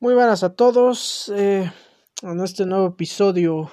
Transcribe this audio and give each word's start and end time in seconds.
Muy 0.00 0.14
buenas 0.14 0.44
a 0.44 0.54
todos 0.54 1.28
eh, 1.34 1.72
en 2.22 2.40
este 2.40 2.64
nuevo 2.66 2.86
episodio. 2.86 3.68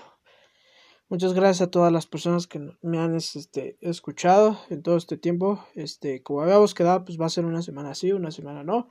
Muchas 1.08 1.36
gracias 1.36 1.62
a 1.62 1.70
todas 1.70 1.94
las 1.94 2.08
personas 2.08 2.48
que 2.48 2.68
me 2.82 2.98
han 2.98 3.16
este, 3.16 3.78
escuchado 3.80 4.60
en 4.72 4.82
todo 4.82 4.98
este 4.98 5.18
tiempo. 5.18 5.64
Este, 5.76 6.24
como 6.24 6.42
habíamos 6.42 6.74
quedado, 6.74 7.06
pues 7.06 7.22
va 7.22 7.28
a 7.28 7.30
ser 7.30 7.46
una 7.46 7.62
semana 7.62 7.94
sí, 7.94 8.12
una 8.12 8.32
semana 8.32 8.64
no. 8.64 8.90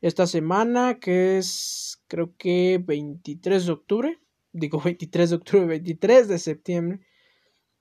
Esta 0.00 0.28
semana 0.28 1.00
que 1.00 1.38
es 1.38 2.04
creo 2.06 2.36
que 2.36 2.80
23 2.80 3.66
de 3.66 3.72
octubre, 3.72 4.20
digo 4.52 4.80
23 4.84 5.30
de 5.30 5.36
octubre, 5.36 5.66
23 5.66 6.28
de 6.28 6.38
septiembre. 6.38 7.00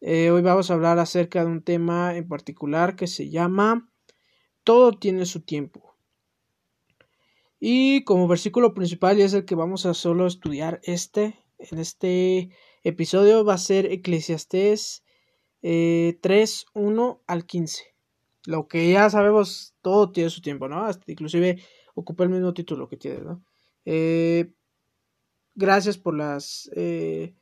Eh, 0.02 0.32
hoy 0.32 0.42
vamos 0.42 0.71
a 0.71 0.74
hablar 0.74 0.98
acerca 0.98 1.46
de 1.46 1.52
un 1.52 1.62
tema 1.62 2.18
en 2.18 2.28
particular 2.28 2.96
que 2.96 3.06
se 3.06 3.30
llama 3.30 3.88
Todo 4.64 4.94
tiene 4.94 5.28
su 5.28 5.42
tiempo. 5.42 5.89
Y 7.60 8.04
como 8.05 8.28
versículo 8.28 8.73
principal, 8.73 9.20
y 9.20 9.24
es 9.24 9.33
el 9.33 9.46
que 9.46 9.56
vamos 9.56 9.86
a 9.86 9.93
solo 9.93 10.28
estudiar 10.28 10.79
este, 10.83 11.43
en 11.57 11.79
este 11.79 12.50
episodio, 12.83 13.43
va 13.43 13.56
a 13.56 13.57
ser 13.57 13.88
Eclesiastés 13.88 15.04
eh, 15.61 16.18
3, 16.21 16.66
1 16.74 17.21
al 17.28 17.46
15. 17.46 17.83
Lo 18.46 18.68
que 18.68 18.92
ya 18.92 19.10
sabemos, 19.10 19.75
todo 19.82 20.11
tiene 20.11 20.30
su 20.30 20.42
tiempo, 20.42 20.69
¿no? 20.69 20.86
Hasta 20.86 21.11
inclusive 21.11 21.61
ocupa 21.96 22.24
el 22.24 22.30
mismo 22.30 22.54
título 22.54 22.88
que 22.88 22.97
tiene, 22.97 23.19
¿no? 23.21 23.43
Eh, 23.86 24.52
gracias 25.55 25.97
por 25.97 26.16
las... 26.16 26.69
Eh, 26.75 27.36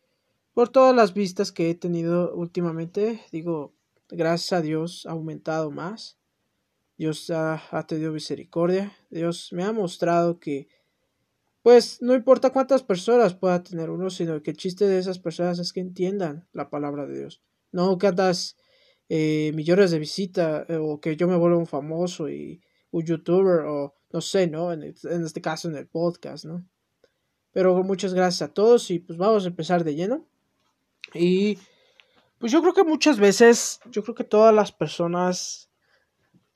por 0.53 0.69
todas 0.69 0.95
las 0.95 1.13
vistas 1.13 1.51
que 1.51 1.69
he 1.69 1.75
tenido 1.75 2.33
últimamente. 2.33 3.21
Digo, 3.31 3.75
gracias 4.09 4.53
a 4.53 4.63
Dios 4.63 5.05
ha 5.05 5.11
aumentado 5.11 5.69
más. 5.69 6.17
Dios 6.97 7.29
ha, 7.29 7.85
tenido 7.87 8.11
misericordia. 8.11 8.91
Dios 9.09 9.49
me 9.53 9.63
ha 9.63 9.71
mostrado 9.71 10.39
que, 10.39 10.67
pues, 11.61 12.01
no 12.01 12.15
importa 12.15 12.51
cuántas 12.51 12.81
personas 12.81 13.35
pueda 13.35 13.61
tener 13.63 13.89
uno, 13.89 14.09
sino 14.09 14.41
que 14.41 14.51
el 14.51 14.57
chiste 14.57 14.87
de 14.87 14.97
esas 14.97 15.19
personas 15.19 15.59
es 15.59 15.73
que 15.73 15.79
entiendan 15.79 16.47
la 16.53 16.69
palabra 16.69 17.05
de 17.05 17.19
Dios. 17.19 17.41
No 17.71 17.97
que 17.97 18.11
eh, 19.09 19.51
millones 19.53 19.91
de 19.91 19.99
visitas 19.99 20.69
eh, 20.69 20.77
o 20.77 20.99
que 20.99 21.15
yo 21.15 21.27
me 21.27 21.37
vuelva 21.37 21.57
un 21.57 21.67
famoso 21.67 22.29
y 22.29 22.61
un 22.91 23.05
youtuber 23.05 23.61
o 23.65 23.95
no 24.11 24.21
sé, 24.21 24.47
¿no? 24.47 24.73
En, 24.73 24.83
en 24.83 25.25
este 25.25 25.41
caso 25.41 25.69
en 25.69 25.75
el 25.75 25.87
podcast, 25.87 26.45
¿no? 26.45 26.67
Pero 27.51 27.83
muchas 27.83 28.13
gracias 28.13 28.49
a 28.49 28.53
todos 28.53 28.89
y 28.91 28.99
pues 28.99 29.17
vamos 29.17 29.45
a 29.45 29.49
empezar 29.49 29.83
de 29.83 29.95
lleno. 29.95 30.27
Y 31.13 31.57
pues 32.39 32.51
yo 32.51 32.61
creo 32.61 32.73
que 32.73 32.83
muchas 32.83 33.19
veces, 33.19 33.79
yo 33.91 34.03
creo 34.03 34.15
que 34.15 34.23
todas 34.23 34.53
las 34.53 34.71
personas 34.71 35.66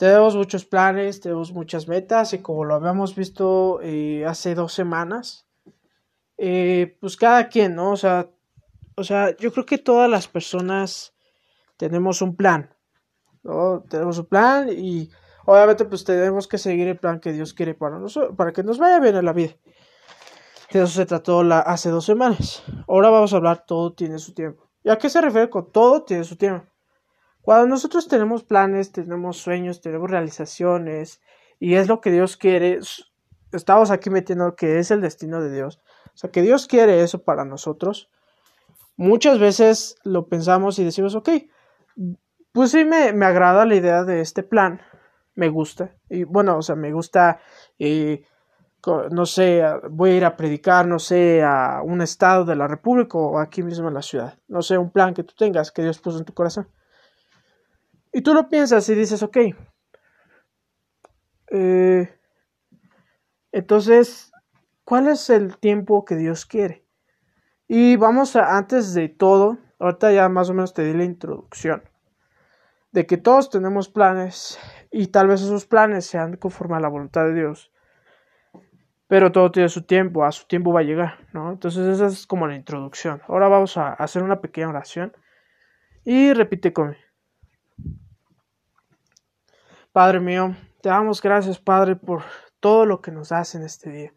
tenemos 0.01 0.35
muchos 0.35 0.65
planes, 0.65 1.21
tenemos 1.21 1.53
muchas 1.53 1.87
metas 1.87 2.33
y 2.33 2.39
como 2.39 2.65
lo 2.65 2.73
habíamos 2.73 3.13
visto 3.13 3.79
eh, 3.83 4.25
hace 4.25 4.55
dos 4.55 4.73
semanas, 4.73 5.45
eh, 6.39 6.97
pues 6.99 7.15
cada 7.15 7.49
quien, 7.49 7.75
¿no? 7.75 7.91
O 7.91 7.95
sea, 7.95 8.27
o 8.95 9.03
sea, 9.03 9.37
yo 9.37 9.53
creo 9.53 9.63
que 9.63 9.77
todas 9.77 10.09
las 10.09 10.27
personas 10.27 11.13
tenemos 11.77 12.23
un 12.23 12.35
plan, 12.35 12.75
¿no? 13.43 13.83
Tenemos 13.87 14.17
un 14.17 14.25
plan 14.25 14.69
y 14.75 15.11
obviamente 15.45 15.85
pues 15.85 16.03
tenemos 16.03 16.47
que 16.47 16.57
seguir 16.57 16.87
el 16.87 16.97
plan 16.97 17.19
que 17.19 17.31
Dios 17.31 17.53
quiere 17.53 17.75
para 17.75 17.99
nosotros, 17.99 18.35
para 18.35 18.53
que 18.53 18.63
nos 18.63 18.79
vaya 18.79 18.99
bien 18.99 19.17
en 19.17 19.25
la 19.25 19.33
vida. 19.33 19.53
De 20.71 20.81
eso 20.81 20.87
se 20.87 21.05
trató 21.05 21.43
la, 21.43 21.59
hace 21.59 21.91
dos 21.91 22.05
semanas. 22.05 22.63
Ahora 22.87 23.11
vamos 23.11 23.33
a 23.33 23.35
hablar 23.35 23.67
todo 23.67 23.93
tiene 23.93 24.17
su 24.17 24.33
tiempo. 24.33 24.67
¿Y 24.83 24.89
a 24.89 24.97
qué 24.97 25.11
se 25.11 25.21
refiere 25.21 25.51
con 25.51 25.71
todo 25.71 26.01
tiene 26.01 26.23
su 26.23 26.37
tiempo? 26.37 26.70
Cuando 27.41 27.67
nosotros 27.67 28.07
tenemos 28.07 28.43
planes, 28.43 28.91
tenemos 28.91 29.37
sueños, 29.37 29.81
tenemos 29.81 30.09
realizaciones 30.09 31.21
y 31.59 31.75
es 31.75 31.87
lo 31.87 32.01
que 32.01 32.11
Dios 32.11 32.37
quiere, 32.37 32.79
estamos 33.51 33.91
aquí 33.91 34.09
metiendo 34.09 34.55
que 34.55 34.79
es 34.79 34.91
el 34.91 35.01
destino 35.01 35.41
de 35.41 35.51
Dios. 35.51 35.81
O 36.13 36.17
sea, 36.17 36.29
que 36.29 36.41
Dios 36.41 36.67
quiere 36.67 37.01
eso 37.01 37.23
para 37.23 37.45
nosotros. 37.45 38.09
Muchas 38.95 39.39
veces 39.39 39.95
lo 40.03 40.27
pensamos 40.27 40.77
y 40.77 40.83
decimos, 40.83 41.15
ok, 41.15 41.29
pues 42.51 42.71
sí 42.71 42.85
me, 42.85 43.13
me 43.13 43.25
agrada 43.25 43.65
la 43.65 43.75
idea 43.75 44.03
de 44.03 44.21
este 44.21 44.43
plan, 44.43 44.81
me 45.35 45.49
gusta. 45.49 45.95
Y 46.09 46.25
bueno, 46.25 46.57
o 46.57 46.61
sea, 46.61 46.75
me 46.75 46.91
gusta, 46.91 47.39
no 49.11 49.25
sé, 49.25 49.63
voy 49.89 50.11
a 50.11 50.17
ir 50.17 50.25
a 50.25 50.37
predicar, 50.37 50.85
no 50.85 50.99
sé, 50.99 51.41
a 51.43 51.81
un 51.83 52.01
estado 52.01 52.45
de 52.45 52.55
la 52.55 52.67
República 52.67 53.17
o 53.17 53.39
aquí 53.39 53.63
mismo 53.63 53.87
en 53.87 53.93
la 53.93 54.01
ciudad. 54.01 54.37
No 54.47 54.61
sé, 54.61 54.77
un 54.77 54.91
plan 54.91 55.13
que 55.13 55.23
tú 55.23 55.33
tengas, 55.35 55.71
que 55.71 55.81
Dios 55.81 55.99
puso 55.99 56.19
en 56.19 56.25
tu 56.25 56.33
corazón. 56.33 56.67
Y 58.13 58.21
tú 58.21 58.33
lo 58.33 58.49
piensas 58.49 58.87
y 58.89 58.95
dices, 58.95 59.23
ok. 59.23 59.37
Eh, 61.51 62.19
entonces, 63.51 64.31
¿cuál 64.83 65.07
es 65.07 65.29
el 65.29 65.57
tiempo 65.57 66.05
que 66.05 66.15
Dios 66.15 66.45
quiere? 66.45 66.85
Y 67.67 67.95
vamos 67.95 68.35
a, 68.35 68.57
antes 68.57 68.93
de 68.93 69.09
todo, 69.09 69.57
ahorita 69.79 70.11
ya 70.11 70.27
más 70.29 70.49
o 70.49 70.53
menos 70.53 70.73
te 70.73 70.83
di 70.83 70.93
la 70.93 71.05
introducción, 71.05 71.83
de 72.91 73.05
que 73.05 73.17
todos 73.17 73.49
tenemos 73.49 73.89
planes 73.89 74.59
y 74.91 75.07
tal 75.07 75.27
vez 75.27 75.41
esos 75.41 75.65
planes 75.65 76.05
sean 76.05 76.35
conforme 76.35 76.75
a 76.75 76.81
la 76.81 76.89
voluntad 76.89 77.25
de 77.25 77.33
Dios. 77.33 77.71
Pero 79.07 79.31
todo 79.31 79.51
tiene 79.51 79.69
su 79.69 79.83
tiempo, 79.83 80.23
a 80.23 80.31
su 80.31 80.47
tiempo 80.47 80.71
va 80.71 80.81
a 80.81 80.83
llegar, 80.83 81.19
¿no? 81.33 81.51
Entonces 81.51 81.85
esa 81.87 82.07
es 82.07 82.25
como 82.27 82.47
la 82.47 82.55
introducción. 82.55 83.21
Ahora 83.27 83.49
vamos 83.49 83.77
a 83.77 83.93
hacer 83.93 84.23
una 84.23 84.39
pequeña 84.39 84.69
oración 84.69 85.13
y 86.05 86.33
repite 86.33 86.71
conmigo. 86.71 87.10
Padre 89.93 90.21
mío, 90.21 90.55
te 90.81 90.87
damos 90.87 91.21
gracias, 91.21 91.59
Padre, 91.59 91.97
por 91.97 92.23
todo 92.61 92.85
lo 92.85 93.01
que 93.01 93.11
nos 93.11 93.27
das 93.27 93.55
en 93.55 93.63
este 93.63 93.89
día. 93.89 94.13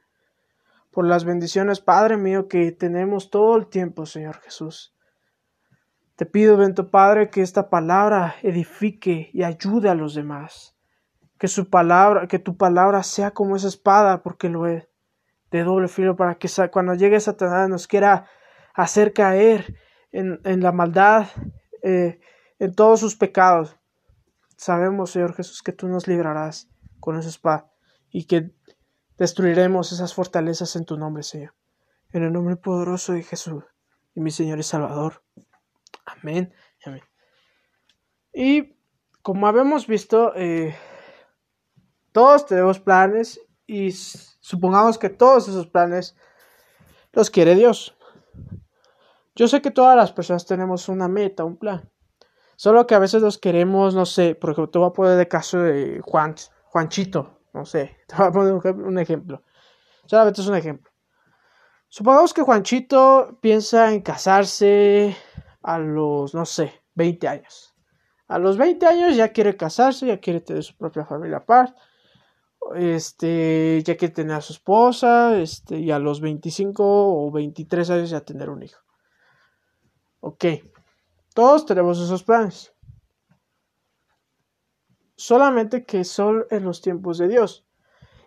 Por 0.93 1.05
las 1.05 1.25
bendiciones, 1.25 1.81
Padre 1.81 2.17
mío, 2.17 2.47
que 2.47 2.71
tenemos 2.71 3.29
todo 3.29 3.57
el 3.57 3.67
tiempo, 3.67 4.07
Señor 4.07 4.37
Jesús. 4.37 4.95
Te 6.15 6.27
pido, 6.27 6.57
Bento 6.57 6.93
Padre, 6.93 7.29
que 7.29 7.43
esta 7.43 7.71
palabra 7.71 8.37
edifique 8.43 9.31
y 9.33 9.43
ayude 9.43 9.89
a 9.89 9.97
los 9.97 10.15
demás. 10.15 10.77
Que 11.41 11.49
su 11.49 11.69
palabra, 11.69 12.29
que 12.29 12.39
tu 12.39 12.57
palabra 12.57 13.03
sea 13.03 13.33
como 13.33 13.57
esa 13.57 13.67
espada, 13.67 14.23
porque 14.23 14.49
lo 14.49 14.69
es, 14.69 14.87
de 15.51 15.65
doble 15.65 15.89
filo, 15.89 16.15
para 16.15 16.37
que 16.37 16.49
cuando 16.71 16.95
llegue 16.95 17.19
Satanás 17.19 17.69
nos 17.69 17.89
quiera 17.89 18.29
hacer 18.75 19.13
caer 19.13 19.75
en, 20.13 20.39
la 20.61 20.71
maldad, 20.71 21.27
eh, 21.83 22.21
en 22.61 22.77
todos 22.77 23.01
sus 23.01 23.17
pecados. 23.17 23.77
Sabemos, 24.57 25.11
Señor 25.11 25.35
Jesús, 25.35 25.63
que 25.63 25.73
tú 25.73 25.89
nos 25.89 26.07
librarás 26.07 26.69
con 27.01 27.19
esa 27.19 27.29
espada 27.29 27.73
y 28.11 28.25
que 28.25 28.55
destruiremos 29.19 29.93
esas 29.93 30.15
fortalezas 30.15 30.77
en 30.77 30.85
tu 30.85 30.97
nombre, 30.97 31.23
Señor. 31.23 31.55
En 32.13 32.23
el 32.23 32.33
nombre 32.33 32.57
poderoso 32.57 33.13
de 33.13 33.23
Jesús 33.23 33.65
y 34.15 34.21
mi 34.21 34.31
Señor 34.31 34.59
y 34.59 34.63
Salvador. 34.63 35.23
Amén. 36.07 36.55
Amén. 36.85 37.03
Y 38.33 38.77
como 39.23 39.47
habíamos 39.47 39.87
visto, 39.87 40.33
eh, 40.37 40.77
todos 42.13 42.47
tenemos 42.47 42.79
planes 42.79 43.41
y 43.67 43.91
supongamos 43.93 44.99
que 44.99 45.09
todos 45.09 45.49
esos 45.49 45.67
planes 45.67 46.17
los 47.13 47.31
quiere 47.31 47.55
Dios. 47.55 47.97
Yo 49.35 49.49
sé 49.49 49.63
que 49.63 49.71
todas 49.71 49.97
las 49.97 50.13
personas 50.13 50.47
tenemos 50.47 50.89
una 50.89 51.09
meta, 51.09 51.45
un 51.45 51.57
plan. 51.57 51.91
Solo 52.57 52.87
que 52.87 52.95
a 52.95 52.99
veces 52.99 53.23
los 53.23 53.39
queremos, 53.39 53.95
no 53.95 54.07
sé, 54.07 54.35
porque 54.35 54.67
te 54.69 54.79
voy 54.79 54.89
a 54.89 54.93
poner 54.93 55.19
el 55.19 55.29
caso 55.29 55.59
de 55.59 56.01
Juan, 56.03 56.35
Juanchito, 56.65 57.41
no 57.53 57.65
sé, 57.65 57.97
te 58.07 58.17
voy 58.17 58.27
a 58.27 58.31
poner 58.31 58.53
un 58.77 58.99
ejemplo. 58.99 59.43
Solamente 60.07 60.41
es 60.41 60.47
un 60.47 60.57
ejemplo. 60.57 60.91
Supongamos 61.89 62.35
que 62.35 62.43
Juanchito 62.43 63.39
piensa 63.41 63.93
en 63.93 64.03
casarse 64.03 65.17
a 65.63 65.79
los, 65.79 66.35
no 66.35 66.45
sé, 66.45 66.83
20 66.95 67.29
años. 67.29 67.75
A 68.27 68.39
los 68.39 68.57
20 68.57 68.87
años 68.87 69.17
ya 69.17 69.29
quiere 69.29 69.57
casarse, 69.57 70.07
ya 70.07 70.19
quiere 70.19 70.41
tener 70.41 70.65
su 70.65 70.77
propia 70.77 71.05
familia 71.05 71.39
aparte. 71.39 71.81
Este, 72.75 73.83
ya 73.85 73.97
quiere 73.97 74.15
tener 74.15 74.37
a 74.37 74.41
su 74.41 74.55
esposa, 74.55 75.39
este, 75.39 75.79
y 75.79 75.91
a 75.91 75.99
los 75.99 76.21
25 76.21 76.83
o 76.85 77.31
23 77.31 77.91
años 77.91 78.11
ya 78.11 78.23
tener 78.23 78.49
un 78.51 78.63
hijo. 78.63 78.81
Ok. 80.21 80.45
Todos 81.35 81.67
tenemos 81.67 82.01
esos 82.01 82.23
planes. 82.23 82.73
Solamente 85.17 85.85
que 85.85 86.05
son 86.05 86.47
en 86.51 86.65
los 86.65 86.81
tiempos 86.81 87.19
de 87.19 87.27
Dios. 87.27 87.67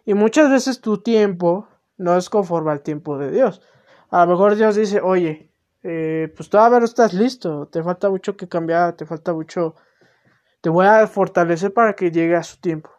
Y 0.06 0.14
muchas 0.14 0.50
veces 0.52 0.82
tu 0.82 1.02
tiempo 1.02 1.70
no 1.98 2.18
es 2.18 2.30
conforme 2.30 2.72
al 2.72 2.82
tiempo 2.82 3.18
de 3.18 3.32
Dios. 3.32 3.62
A 4.10 4.26
lo 4.26 4.32
mejor 4.32 4.56
Dios 4.56 4.76
dice, 4.76 5.00
oye, 5.00 5.52
eh, 5.84 6.34
pues 6.36 6.50
todavía 6.50 6.80
no 6.80 6.86
estás 6.86 7.14
listo, 7.14 7.68
te 7.68 7.82
falta 7.82 8.10
mucho 8.10 8.36
que 8.36 8.50
cambiar, 8.50 8.94
te 8.94 9.06
falta 9.06 9.34
mucho, 9.34 9.76
te 10.60 10.70
voy 10.70 10.86
a 10.86 11.08
fortalecer 11.08 11.74
para 11.74 11.94
que 11.94 12.12
llegue 12.12 12.36
a 12.36 12.44
su 12.44 12.60
tiempo. 12.60 12.90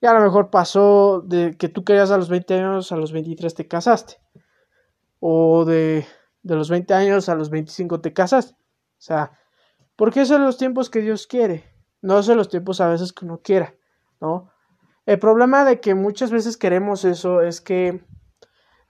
Y 0.00 0.06
a 0.06 0.14
lo 0.14 0.20
mejor 0.20 0.50
pasó 0.50 1.22
de 1.22 1.56
que 1.56 1.68
tú 1.68 1.84
querías 1.84 2.10
a 2.10 2.16
los 2.16 2.30
20 2.30 2.54
años, 2.54 2.92
a 2.92 2.96
los 2.96 3.12
23 3.12 3.54
te 3.54 3.68
casaste. 3.68 4.20
O 5.20 5.64
de, 5.66 6.06
de 6.42 6.54
los 6.54 6.70
20 6.70 6.92
años 6.94 7.28
a 7.28 7.34
los 7.34 7.50
25 7.50 8.00
te 8.00 8.12
casaste. 8.12 8.63
O 9.04 9.06
sea, 9.06 9.38
porque 9.96 10.24
son 10.24 10.46
los 10.46 10.56
tiempos 10.56 10.88
que 10.88 11.02
Dios 11.02 11.26
quiere, 11.26 11.70
no 12.00 12.22
son 12.22 12.38
los 12.38 12.48
tiempos 12.48 12.80
a 12.80 12.88
veces 12.88 13.12
que 13.12 13.26
uno 13.26 13.42
quiera, 13.44 13.74
¿no? 14.18 14.50
El 15.04 15.18
problema 15.18 15.66
de 15.66 15.78
que 15.78 15.94
muchas 15.94 16.30
veces 16.30 16.56
queremos 16.56 17.04
eso 17.04 17.42
es 17.42 17.60
que 17.60 18.02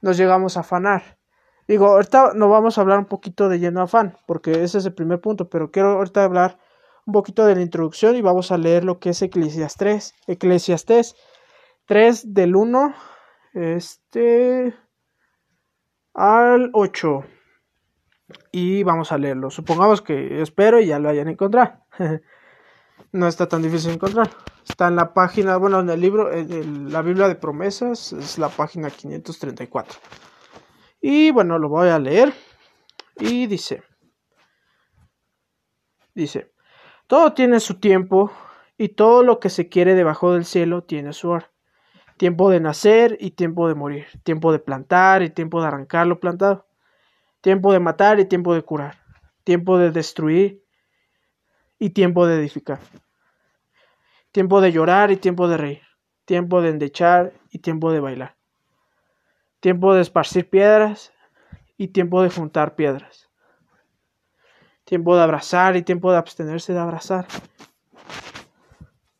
nos 0.01 0.17
llegamos 0.17 0.57
a 0.57 0.61
afanar. 0.61 1.19
Digo, 1.67 1.89
ahorita 1.89 2.31
no 2.37 2.49
vamos 2.49 2.79
a 2.79 2.83
hablar 2.83 3.01
un 3.01 3.07
poquito 3.07 3.49
de 3.49 3.59
lleno 3.59 3.83
afán, 3.83 4.17
porque 4.25 4.63
ese 4.63 4.79
es 4.79 4.87
el 4.87 4.95
primer 4.95 5.21
punto, 5.21 5.51
pero 5.51 5.73
quiero 5.73 5.95
ahorita 5.95 6.23
hablar 6.23 6.61
un 7.07 7.13
poquito 7.13 7.45
de 7.45 7.57
la 7.57 7.63
introducción 7.63 8.15
y 8.15 8.23
vamos 8.23 8.53
a 8.53 8.57
leer 8.57 8.85
lo 8.85 9.01
que 9.01 9.11
es 9.11 9.21
Eclesiastes, 9.21 10.15
Eclesiastes 10.29 11.17
3 11.87 12.33
del 12.33 12.55
1 12.55 12.95
este 13.55 14.77
al 16.15 16.71
8 16.73 17.25
y 18.53 18.83
vamos 18.83 19.13
a 19.13 19.19
leerlo. 19.19 19.51
Supongamos 19.51 20.03
que 20.03 20.41
espero 20.43 20.81
y 20.81 20.87
ya 20.87 20.99
lo 20.99 21.09
hayan 21.09 21.29
encontrado. 21.29 21.85
no 23.13 23.27
está 23.27 23.49
tan 23.49 23.63
difícil 23.63 23.93
encontrar. 23.93 24.31
Está 24.69 24.89
en 24.89 24.97
la 24.97 25.13
página, 25.13 25.57
bueno, 25.57 25.81
en 25.81 25.91
el 25.91 26.01
libro, 26.01 26.33
en 26.33 26.93
la 26.93 27.03
Biblia 27.03 27.29
de 27.29 27.35
promesas, 27.35 28.13
es 28.13 28.39
la 28.39 28.49
página 28.49 28.91
534. 28.91 29.99
Y 31.01 31.31
bueno, 31.31 31.59
lo 31.59 31.69
voy 31.69 31.89
a 31.89 31.99
leer. 31.99 32.33
Y 33.21 33.47
dice, 33.47 33.83
dice, 36.15 36.53
todo 37.07 37.33
tiene 37.35 37.61
su 37.61 37.79
tiempo 37.79 38.33
y 38.77 38.89
todo 38.89 39.23
lo 39.23 39.39
que 39.39 39.51
se 39.51 39.69
quiere 39.69 39.95
debajo 39.95 40.33
del 40.33 40.45
cielo 40.45 40.83
tiene 40.83 41.13
su 41.13 41.29
hora. 41.29 41.53
Tiempo 42.17 42.49
de 42.51 42.61
nacer 42.61 43.17
y 43.21 43.33
tiempo 43.33 43.69
de 43.69 43.75
morir. 43.75 44.07
Tiempo 44.23 44.51
de 44.53 44.59
plantar 44.59 45.23
y 45.23 45.31
tiempo 45.31 45.61
de 45.61 45.69
arrancar 45.69 46.07
lo 46.07 46.21
plantado. 46.21 46.67
Tiempo 47.45 47.75
de 47.75 47.79
matar 47.79 48.19
y 48.21 48.25
tiempo 48.25 48.55
de 48.55 48.63
curar. 48.63 48.97
Tiempo 49.45 49.77
de 49.77 49.91
destruir 49.91 50.65
y 51.79 51.91
tiempo 51.91 52.27
de 52.27 52.37
edificar. 52.37 52.81
Tiempo 54.33 54.63
de 54.63 54.73
llorar 54.73 55.11
y 55.11 55.19
tiempo 55.19 55.47
de 55.47 55.59
reír. 55.59 55.83
Tiempo 56.25 56.63
de 56.63 56.71
endechar 56.71 57.35
y 57.51 57.59
tiempo 57.59 57.93
de 57.93 58.01
bailar. 58.01 58.39
Tiempo 59.61 59.93
de 59.93 60.01
esparcir 60.01 60.49
piedras 60.49 61.13
y 61.77 61.89
tiempo 61.89 62.23
de 62.23 62.31
juntar 62.31 62.77
piedras. 62.77 63.29
Tiempo 64.85 65.15
de 65.15 65.23
abrazar 65.23 65.77
y 65.77 65.83
tiempo 65.83 66.13
de 66.13 66.17
abstenerse 66.17 66.73
de 66.73 66.79
abrazar. 66.79 67.27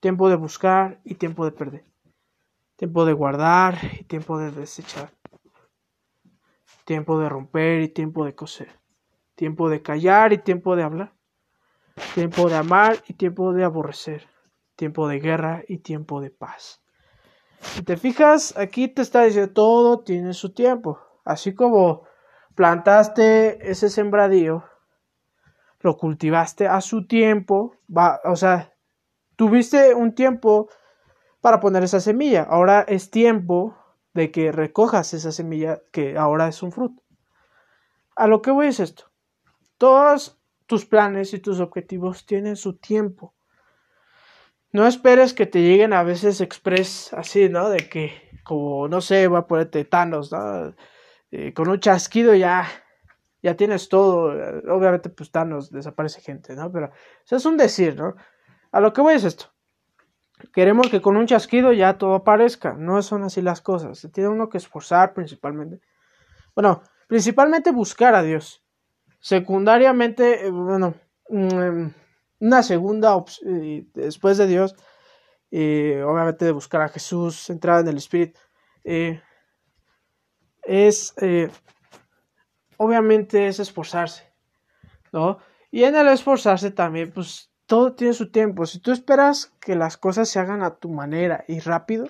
Tiempo 0.01 0.31
de 0.31 0.37
buscar 0.37 0.99
y 1.05 1.17
tiempo 1.17 1.45
de 1.45 1.53
perder. 1.53 1.85
Tiempo 2.77 3.05
de 3.05 3.13
guardar 3.13 3.79
y 4.01 4.05
tiempo 4.05 4.39
de 4.39 4.51
desechar. 4.51 5.11
Tiempo 6.85 7.19
de 7.19 7.29
romper 7.29 7.83
y 7.83 7.89
tiempo 7.89 8.25
de 8.25 8.35
coser. 8.35 8.79
Tiempo 9.35 9.69
de 9.69 9.83
callar 9.83 10.33
y 10.33 10.39
tiempo 10.39 10.77
de 10.77 10.83
hablar 10.83 11.15
tiempo 12.15 12.49
de 12.49 12.57
amar 12.57 12.97
y 13.07 13.15
tiempo 13.15 13.53
de 13.53 13.65
aborrecer, 13.65 14.27
tiempo 14.77 15.09
de 15.09 15.21
guerra 15.21 15.63
y 15.69 15.79
tiempo 15.79 16.21
de 16.21 16.31
paz. 16.31 16.83
Si 17.61 17.83
te 17.83 17.97
fijas, 17.97 18.57
aquí 18.57 18.89
te 18.89 19.03
está 19.03 19.23
diciendo 19.23 19.53
todo 19.53 20.01
tiene 20.01 20.35
su 20.35 20.53
tiempo. 20.53 20.99
Así 21.25 21.55
como 21.55 22.03
plantaste 22.55 23.71
ese 23.71 23.89
sembradío, 23.89 24.65
lo 25.81 25.97
cultivaste 25.97 26.67
a 26.67 26.81
su 26.81 27.07
tiempo, 27.07 27.77
va, 27.95 28.21
o 28.25 28.37
sea, 28.37 28.73
tuviste 29.37 29.95
un 29.95 30.15
tiempo 30.15 30.69
para 31.41 31.61
poner 31.61 31.85
esa 31.85 32.01
semilla. 32.01 32.43
Ahora 32.43 32.85
es 32.87 33.11
tiempo 33.11 33.77
de 34.15 34.31
que 34.31 34.53
recojas 34.53 35.13
esa 35.13 35.33
semilla 35.33 35.83
que 35.93 36.17
ahora 36.17 36.49
es 36.49 36.63
un 36.63 36.73
fruto. 36.73 37.03
A 38.17 38.29
lo 38.29 38.41
que 38.41 38.53
voy 38.53 38.69
es 38.69 38.81
esto. 38.81 39.11
Todos 39.77 40.41
tus 40.67 40.87
planes 40.87 41.35
y 41.35 41.41
tus 41.41 41.61
objetivos 41.61 42.25
tienen 42.25 42.57
su 42.57 42.79
tiempo. 42.79 43.35
No 44.73 44.87
esperes 44.87 45.35
que 45.35 45.47
te 45.47 45.61
lleguen 45.61 45.93
a 45.93 46.03
veces 46.05 46.41
express 46.41 47.13
así, 47.13 47.49
¿no? 47.49 47.69
De 47.69 47.89
que, 47.89 48.13
como, 48.45 48.89
no 48.89 49.01
sé, 49.01 49.27
voy 49.29 49.39
a 49.39 49.47
ponerte 49.47 49.85
Thanos, 49.85 50.33
¿no? 50.33 50.75
Eh, 51.31 51.53
con 51.53 51.69
un 51.69 51.81
chasquido 51.81 52.35
ya, 52.35 52.67
ya 53.43 53.57
tienes 53.57 53.89
todo. 53.89 54.33
Obviamente, 54.73 55.11
pues 55.11 55.31
Thanos 55.31 55.71
desaparece 55.71 56.21
gente, 56.21 56.55
¿no? 56.55 56.71
Pero 56.73 56.91
eso 57.25 57.37
es 57.37 57.45
un 57.47 57.57
decir, 57.57 57.97
¿no? 57.97 58.15
A 58.73 58.81
lo 58.81 58.93
que 58.93 59.01
voy 59.01 59.15
es 59.15 59.25
esto. 59.25 59.54
Queremos 60.53 60.89
que 60.89 61.01
con 61.01 61.17
un 61.17 61.27
chasquido 61.27 61.73
ya 61.73 61.99
todo 61.99 62.15
aparezca. 62.15 62.75
No 62.75 63.01
son 63.03 63.25
así 63.25 63.41
las 63.43 63.61
cosas. 63.61 63.99
Se 63.99 64.09
tiene 64.09 64.29
uno 64.29 64.49
que 64.49 64.59
esforzar 64.59 65.15
principalmente. 65.15 65.81
Bueno, 66.55 66.83
principalmente 67.09 67.73
buscar 67.73 68.15
a 68.15 68.23
Dios. 68.23 68.65
Secundariamente, 69.21 70.47
eh, 70.47 70.51
bueno, 70.51 70.95
mm, 71.29 71.87
una 72.41 72.63
segunda 72.63 73.17
opción, 73.17 73.89
después 73.95 74.37
de 74.37 74.47
Dios, 74.47 74.75
obviamente 75.51 76.45
de 76.45 76.53
buscar 76.53 76.83
a 76.83 76.89
Jesús, 76.89 77.49
entrar 77.49 77.81
en 77.81 77.89
el 77.89 77.97
Espíritu, 77.97 78.41
eh, 78.85 79.23
es, 80.63 81.15
eh, 81.21 81.51
obviamente 82.77 83.49
es 83.49 83.61
esforzarse, 83.61 84.31
¿no? 85.13 85.39
Y 85.71 85.85
en 85.85 85.97
el 85.97 86.09
esforzarse 86.09 86.71
también, 86.71 87.13
pues 87.13 87.51
todo 87.67 87.95
tiene 87.95 88.15
su 88.15 88.31
tiempo. 88.31 88.67
Si 88.67 88.79
tú 88.79 88.93
esperas 88.93 89.53
que 89.61 89.77
las 89.77 89.97
cosas 89.97 90.29
se 90.29 90.39
hagan 90.39 90.63
a 90.63 90.77
tu 90.77 90.89
manera 90.89 91.45
y 91.49 91.61
rápido, 91.61 92.09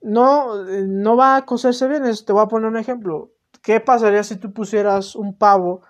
no, 0.00 0.64
no 0.64 1.16
va 1.16 1.36
a 1.36 1.46
coserse 1.46 1.88
bien. 1.88 2.02
te 2.02 2.32
voy 2.32 2.42
a 2.42 2.48
poner 2.48 2.68
un 2.68 2.76
ejemplo. 2.76 3.30
¿Qué 3.62 3.80
pasaría 3.80 4.22
si 4.24 4.36
tú 4.36 4.52
pusieras 4.52 5.14
un 5.14 5.36
pavo 5.36 5.82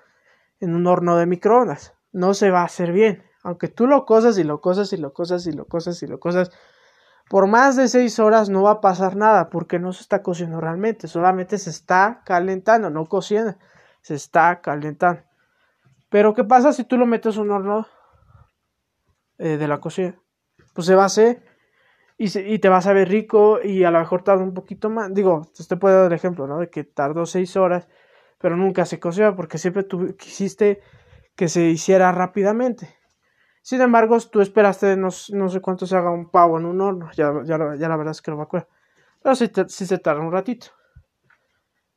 en 0.63 0.77
un 0.77 0.87
horno 0.87 1.17
de 1.17 1.27
microondas. 1.27 1.93
No 2.13 2.33
se 2.35 2.51
va 2.51 2.61
a 2.61 2.67
hacer 2.67 2.93
bien. 2.93 3.23
Aunque 3.43 3.69
tú 3.69 3.87
lo 3.87 4.07
cosas 4.07 4.39
y 4.39 4.45
lo 4.45 4.61
cosas 4.61 4.93
y 4.93 4.97
lo 4.97 5.13
cosas 5.13 5.47
y 5.47 5.53
lo 5.53 5.67
cosas 5.67 6.03
y 6.03 6.07
lo 6.07 6.21
cosas, 6.21 6.53
por 7.29 7.49
más 7.49 7.75
de 7.77 7.89
seis 7.89 8.19
horas 8.21 8.49
no 8.49 8.63
va 8.63 8.71
a 8.71 8.81
pasar 8.81 9.17
nada 9.17 9.51
porque 9.51 9.81
no 9.81 9.93
se 9.93 10.03
está 10.03 10.23
cociendo 10.23 10.61
realmente. 10.61 11.09
Solamente 11.09 11.59
se 11.59 11.71
está 11.71 12.23
calentando, 12.25 12.91
no 12.91 13.07
cociendo. 13.07 13.57
Se 14.03 14.15
está 14.15 14.61
calentando. 14.61 15.23
Pero 16.09 16.33
¿qué 16.33 16.45
pasa 16.45 16.73
si 16.73 16.85
tú 16.85 16.97
lo 16.97 17.07
metes 17.07 17.37
en 17.37 17.43
un 17.43 17.51
horno 17.51 17.87
eh, 19.43 19.57
de 19.57 19.69
la 19.69 19.79
cocina? 19.79 20.15
Pues 20.75 20.87
se 20.87 20.95
va 20.95 21.03
a 21.03 21.07
hacer 21.07 21.43
y, 22.19 22.39
y, 22.39 22.59
te 22.59 22.69
va 22.69 22.79
a 22.79 22.83
saber 22.83 23.09
rico 23.09 23.61
y 23.63 23.85
a 23.85 23.91
lo 23.91 23.99
mejor 23.99 24.23
tarda 24.23 24.43
un 24.43 24.55
poquito 24.55 24.91
más. 24.91 25.13
Digo, 25.13 25.43
te 25.69 25.77
puedo 25.77 25.97
dar 25.97 26.07
el 26.07 26.17
ejemplo, 26.17 26.47
¿no? 26.47 26.59
De 26.59 26.71
que 26.71 26.85
tardó 26.85 27.27
seis 27.27 27.57
horas 27.57 27.89
pero 28.43 28.57
nunca 28.57 28.85
se 28.85 29.01
coció 29.01 29.35
porque 29.35 29.57
siempre 29.57 29.85
tú 29.85 30.15
quisiste 30.19 30.83
que 31.37 31.49
se 31.49 31.63
hiciera 31.63 32.13
rápidamente. 32.13 32.99
Sin 33.63 33.81
embargo, 33.81 34.19
tú 34.21 34.41
esperaste 34.41 34.97
no, 34.97 35.11
sé 35.13 35.61
cuánto 35.63 35.87
se 35.87 35.97
haga 35.97 36.11
un 36.11 36.29
pavo 36.29 36.59
en 36.59 36.67
un 36.67 36.81
horno, 36.81 37.11
ya, 37.13 37.31
la 37.31 37.97
verdad 37.97 38.11
es 38.11 38.21
que 38.21 38.33
no 38.33 38.37
me 38.37 38.43
acuerdo. 38.43 38.69
Pero 39.23 39.37
sí, 39.37 39.49
se 39.69 39.99
tarda 39.99 40.21
un 40.21 40.33
ratito. 40.33 40.67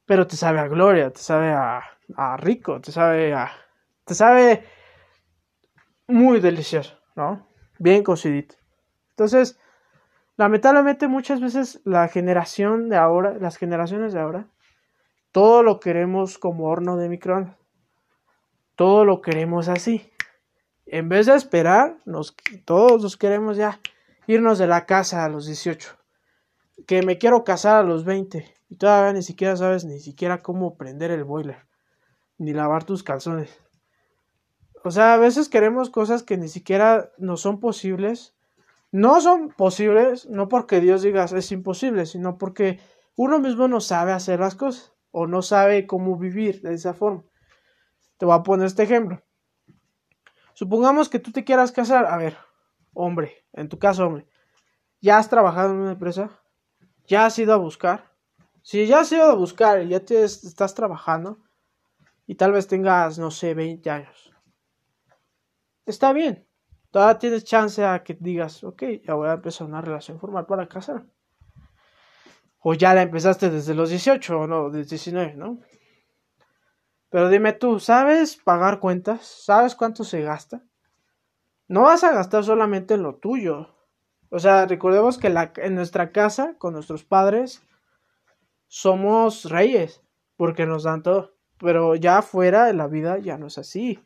Pero 0.05 0.27
te 0.27 0.37
sabe 0.37 0.59
a 0.59 0.67
gloria, 0.67 1.09
te 1.09 1.19
sabe 1.19 1.51
a, 1.51 1.81
a 2.15 2.37
rico, 2.37 2.79
te 2.79 2.91
sabe 2.91 3.33
a... 3.33 3.51
Te 4.05 4.13
sabe 4.13 4.63
muy 6.07 6.39
delicioso, 6.39 6.99
¿no? 7.15 7.47
Bien 7.79 8.03
cocidito. 8.03 8.55
Entonces, 9.11 9.59
lamentablemente 10.37 11.07
muchas 11.07 11.41
veces 11.41 11.81
la 11.85 12.07
generación 12.07 12.89
de 12.89 12.97
ahora, 12.97 13.37
las 13.39 13.57
generaciones 13.57 14.13
de 14.13 14.19
ahora, 14.19 14.47
todo 15.31 15.63
lo 15.63 15.79
queremos 15.79 16.37
como 16.37 16.65
horno 16.65 16.97
de 16.97 17.09
microondas. 17.09 17.57
Todo 18.75 19.05
lo 19.05 19.21
queremos 19.21 19.67
así. 19.69 20.09
En 20.85 21.09
vez 21.09 21.25
de 21.25 21.35
esperar, 21.35 21.97
nos, 22.05 22.35
todos 22.65 23.01
nos 23.01 23.17
queremos 23.17 23.57
ya 23.57 23.79
irnos 24.27 24.59
de 24.59 24.67
la 24.67 24.85
casa 24.85 25.23
a 25.23 25.29
los 25.29 25.45
18. 25.45 25.97
Que 26.85 27.01
me 27.01 27.17
quiero 27.17 27.43
casar 27.43 27.77
a 27.77 27.83
los 27.83 28.05
20. 28.05 28.53
Y 28.69 28.75
todavía 28.75 29.13
ni 29.13 29.23
siquiera 29.23 29.55
sabes 29.55 29.85
ni 29.85 29.99
siquiera 29.99 30.41
cómo 30.41 30.77
prender 30.77 31.11
el 31.11 31.23
boiler. 31.23 31.65
Ni 32.37 32.53
lavar 32.53 32.83
tus 32.83 33.03
calzones. 33.03 33.64
O 34.85 34.91
sea, 34.91 35.15
a 35.15 35.17
veces 35.17 35.49
queremos 35.49 35.89
cosas 35.89 36.21
que 36.21 36.37
ni 36.37 36.47
siquiera 36.47 37.11
nos 37.17 37.41
son 37.41 37.59
posibles. 37.59 38.35
No 38.91 39.19
son 39.19 39.49
posibles, 39.49 40.27
no 40.29 40.47
porque 40.47 40.79
Dios 40.79 41.01
diga 41.01 41.23
es 41.25 41.51
imposible, 41.51 42.05
sino 42.05 42.37
porque 42.37 42.79
uno 43.15 43.39
mismo 43.39 43.67
no 43.67 43.81
sabe 43.81 44.11
hacer 44.11 44.39
las 44.41 44.53
cosas 44.53 44.93
o 45.09 45.25
no 45.25 45.41
sabe 45.41 45.87
cómo 45.87 46.19
vivir 46.19 46.61
de 46.61 46.75
esa 46.75 46.93
forma. 46.93 47.23
Te 48.17 48.27
voy 48.27 48.35
a 48.35 48.43
poner 48.43 48.67
este 48.67 48.83
ejemplo. 48.83 49.23
Supongamos 50.53 51.09
que 51.09 51.17
tú 51.17 51.31
te 51.31 51.43
quieras 51.43 51.71
casar, 51.71 52.05
a 52.05 52.17
ver, 52.17 52.37
hombre, 52.93 53.43
en 53.53 53.69
tu 53.69 53.79
caso, 53.79 54.05
hombre, 54.05 54.27
ya 55.01 55.17
has 55.17 55.29
trabajado 55.29 55.71
en 55.71 55.77
una 55.77 55.93
empresa, 55.93 56.29
ya 57.07 57.25
has 57.25 57.39
ido 57.39 57.53
a 57.53 57.57
buscar. 57.57 58.11
Si 58.61 58.85
ya 58.85 58.99
has 58.99 59.11
ido 59.11 59.23
a 59.23 59.33
buscar 59.33 59.81
y 59.81 59.89
ya 59.89 59.99
te 60.01 60.23
estás 60.23 60.75
trabajando 60.75 61.39
y 62.27 62.35
tal 62.35 62.51
vez 62.51 62.67
tengas, 62.67 63.17
no 63.17 63.31
sé, 63.31 63.55
20 63.55 63.89
años. 63.89 64.34
Está 65.85 66.13
bien. 66.13 66.47
Todavía 66.91 67.19
tienes 67.19 67.43
chance 67.43 67.83
a 67.83 68.03
que 68.03 68.17
digas, 68.19 68.63
ok, 68.63 68.83
ya 69.05 69.13
voy 69.15 69.29
a 69.29 69.33
empezar 69.33 69.67
una 69.67 69.81
relación 69.81 70.19
formal 70.19 70.45
para 70.45 70.67
casar 70.67 71.05
o 72.67 72.73
ya 72.73 72.95
la 72.95 73.03
empezaste 73.03 73.51
desde 73.51 73.75
los 73.75 73.91
18 73.91 74.39
o 74.39 74.47
no, 74.47 74.71
desde 74.71 74.95
19, 74.95 75.35
¿no? 75.35 75.59
Pero 77.11 77.29
dime 77.29 77.53
tú, 77.53 77.79
¿sabes 77.79 78.37
pagar 78.37 78.79
cuentas? 78.79 79.23
¿Sabes 79.23 79.75
cuánto 79.75 80.03
se 80.03 80.23
gasta? 80.23 80.63
No 81.67 81.83
vas 81.83 82.03
a 82.03 82.11
gastar 82.11 82.43
solamente 82.43 82.95
en 82.95 83.03
lo 83.03 83.17
tuyo. 83.17 83.75
O 84.31 84.39
sea, 84.39 84.65
recordemos 84.65 85.19
que 85.19 85.29
la, 85.29 85.53
en 85.57 85.75
nuestra 85.75 86.11
casa, 86.11 86.55
con 86.57 86.73
nuestros 86.73 87.03
padres, 87.03 87.61
somos 88.65 89.45
reyes, 89.45 90.01
porque 90.35 90.65
nos 90.65 90.85
dan 90.85 91.03
todo. 91.03 91.35
Pero 91.59 91.93
ya 91.93 92.23
fuera 92.23 92.65
de 92.65 92.73
la 92.73 92.87
vida 92.87 93.19
ya 93.19 93.37
no 93.37 93.45
es 93.45 93.59
así. 93.59 93.99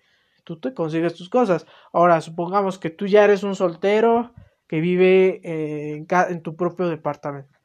Tú 0.49 0.59
te 0.59 0.73
consigues 0.73 1.13
tus 1.13 1.29
cosas. 1.29 1.67
Ahora, 1.93 2.21
supongamos 2.21 2.79
que 2.79 2.89
tú 2.89 3.05
ya 3.05 3.23
eres 3.23 3.43
un 3.43 3.53
soltero 3.53 4.33
que 4.65 4.81
vive 4.81 5.41
eh, 5.43 6.03
en, 6.09 6.41
tu 6.41 6.55
propio 6.55 6.89
departamento. 6.89 7.59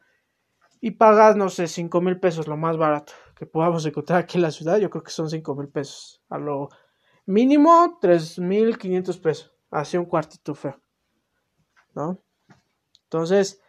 Y 0.83 0.91
pagas, 0.91 1.35
no 1.35 1.49
sé, 1.49 1.67
cinco 1.67 2.03
mil 2.03 2.21
pesos, 2.21 2.47
lo 2.47 2.59
más 2.59 2.77
barato 2.77 3.15
que 3.37 3.47
podamos 3.47 3.87
encontrar 3.87 4.19
aquí 4.19 4.37
en 4.37 4.43
la 4.43 4.51
ciudad. 4.51 4.77
Yo 4.77 4.91
creo 4.91 5.03
que 5.03 5.13
son 5.13 5.31
cinco 5.31 5.55
mil 5.55 5.69
pesos. 5.69 6.23
A 6.29 6.37
lo 6.37 6.69
mínimo, 7.25 7.97
tres 8.03 8.39
mil 8.39 8.77
quinientos 8.77 9.17
pesos. 9.17 9.51
Así 9.71 9.97
un 9.97 10.05
cuartito 10.05 10.55
feo. 10.55 10.79
¿No? 11.95 12.23
Entonces, 13.05 13.63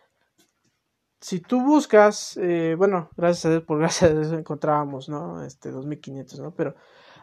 si 1.22 1.40
tú 1.40 1.62
buscas, 1.62 2.36
eh, 2.36 2.76
bueno, 2.78 3.12
gracias 3.16 3.46
a 3.46 3.50
Dios, 3.52 3.64
por 3.64 3.80
gracias 3.80 4.12
a 4.12 4.14
Dios 4.14 4.34
encontrábamos, 4.34 5.08
¿no? 5.08 5.42
Este 5.42 5.72
2500, 5.72 6.38
¿no? 6.42 6.54
Pero 6.54 6.76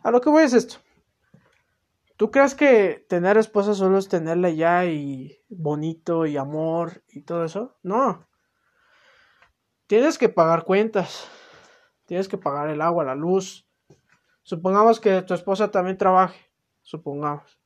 a 0.03 0.11
lo 0.11 0.23
que 0.23 0.31
voy 0.31 0.45
es 0.45 0.55
esto. 0.55 0.77
¿Tú 2.23 2.31
crees 2.31 2.55
que 2.55 3.05
tener 3.09 3.37
esposa 3.37 3.75
solo 3.75 3.99
es 3.99 4.09
tenerla 4.09 4.49
ya 4.51 4.85
y 4.85 5.41
bonito 5.49 6.25
y 6.25 6.37
amor 6.37 7.03
y 7.09 7.23
todo 7.23 7.45
eso? 7.45 7.81
No. 7.83 8.29
Tienes 9.89 10.19
que 10.19 10.29
pagar 10.29 10.63
cuentas. 10.63 11.29
Tienes 12.07 12.29
que 12.29 12.39
pagar 12.39 12.69
el 12.69 12.81
agua, 12.81 13.03
la 13.03 13.17
luz. 13.17 13.69
Supongamos 14.45 15.01
que 15.01 15.23
tu 15.23 15.35
esposa 15.35 15.73
también 15.73 15.99
trabaje. 15.99 16.39
Supongamos. 16.83 17.59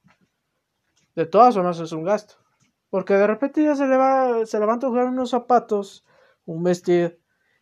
De 1.15 1.27
todas 1.27 1.55
formas 1.55 1.79
es 1.79 1.93
un 1.93 2.05
gasto. 2.05 2.37
Porque 2.89 3.13
de 3.13 3.27
repente 3.27 3.63
ya 3.63 3.77
se 3.77 3.87
le 3.87 3.99
va, 3.99 4.47
se 4.47 4.59
le 4.59 4.65
van 4.65 4.79
a 4.79 4.81
tocar 4.81 5.05
unos 5.05 5.29
zapatos 5.29 6.07
un 6.47 6.63
vestido 6.63 7.13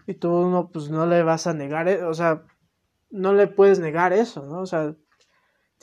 y 0.07 0.15
tú 0.15 0.49
no, 0.49 0.71
pues 0.71 0.91
no 0.91 1.07
le 1.07 1.25
vas 1.25 1.49
a 1.49 1.55
negar, 1.55 1.89
e, 1.89 2.05
o 2.05 2.15
sea, 2.15 2.45
no 3.11 3.33
le 3.33 3.49
puedes 3.49 3.81
negar 3.81 4.13
eso, 4.13 4.47
¿no? 4.47 4.61
O 4.61 4.67
sea, 4.67 4.95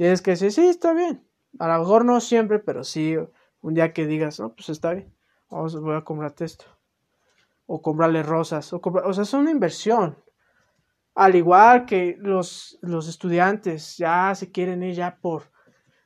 tienes 0.01 0.23
que 0.23 0.31
decir, 0.31 0.51
sí, 0.51 0.67
está 0.67 0.93
bien. 0.93 1.23
A 1.59 1.67
lo 1.67 1.77
mejor 1.77 2.05
no 2.05 2.19
siempre, 2.21 2.57
pero 2.57 2.83
sí, 2.83 3.15
un 3.61 3.75
día 3.75 3.93
que 3.93 4.07
digas, 4.07 4.39
no, 4.39 4.55
pues 4.55 4.69
está 4.69 4.95
bien, 4.95 5.13
vamos, 5.47 5.79
voy 5.79 5.95
a 5.95 6.03
comprarte 6.03 6.43
esto. 6.43 6.65
O 7.67 7.83
comprarle 7.83 8.23
rosas, 8.23 8.73
o, 8.73 8.81
o 8.83 9.13
sea, 9.13 9.21
es 9.21 9.33
una 9.35 9.51
inversión. 9.51 10.17
Al 11.13 11.35
igual 11.35 11.85
que 11.85 12.17
los, 12.19 12.79
los 12.81 13.07
estudiantes 13.07 13.95
ya 13.95 14.33
se 14.33 14.51
quieren 14.51 14.81
ir 14.81 14.95
ya 14.95 15.19
por, 15.21 15.51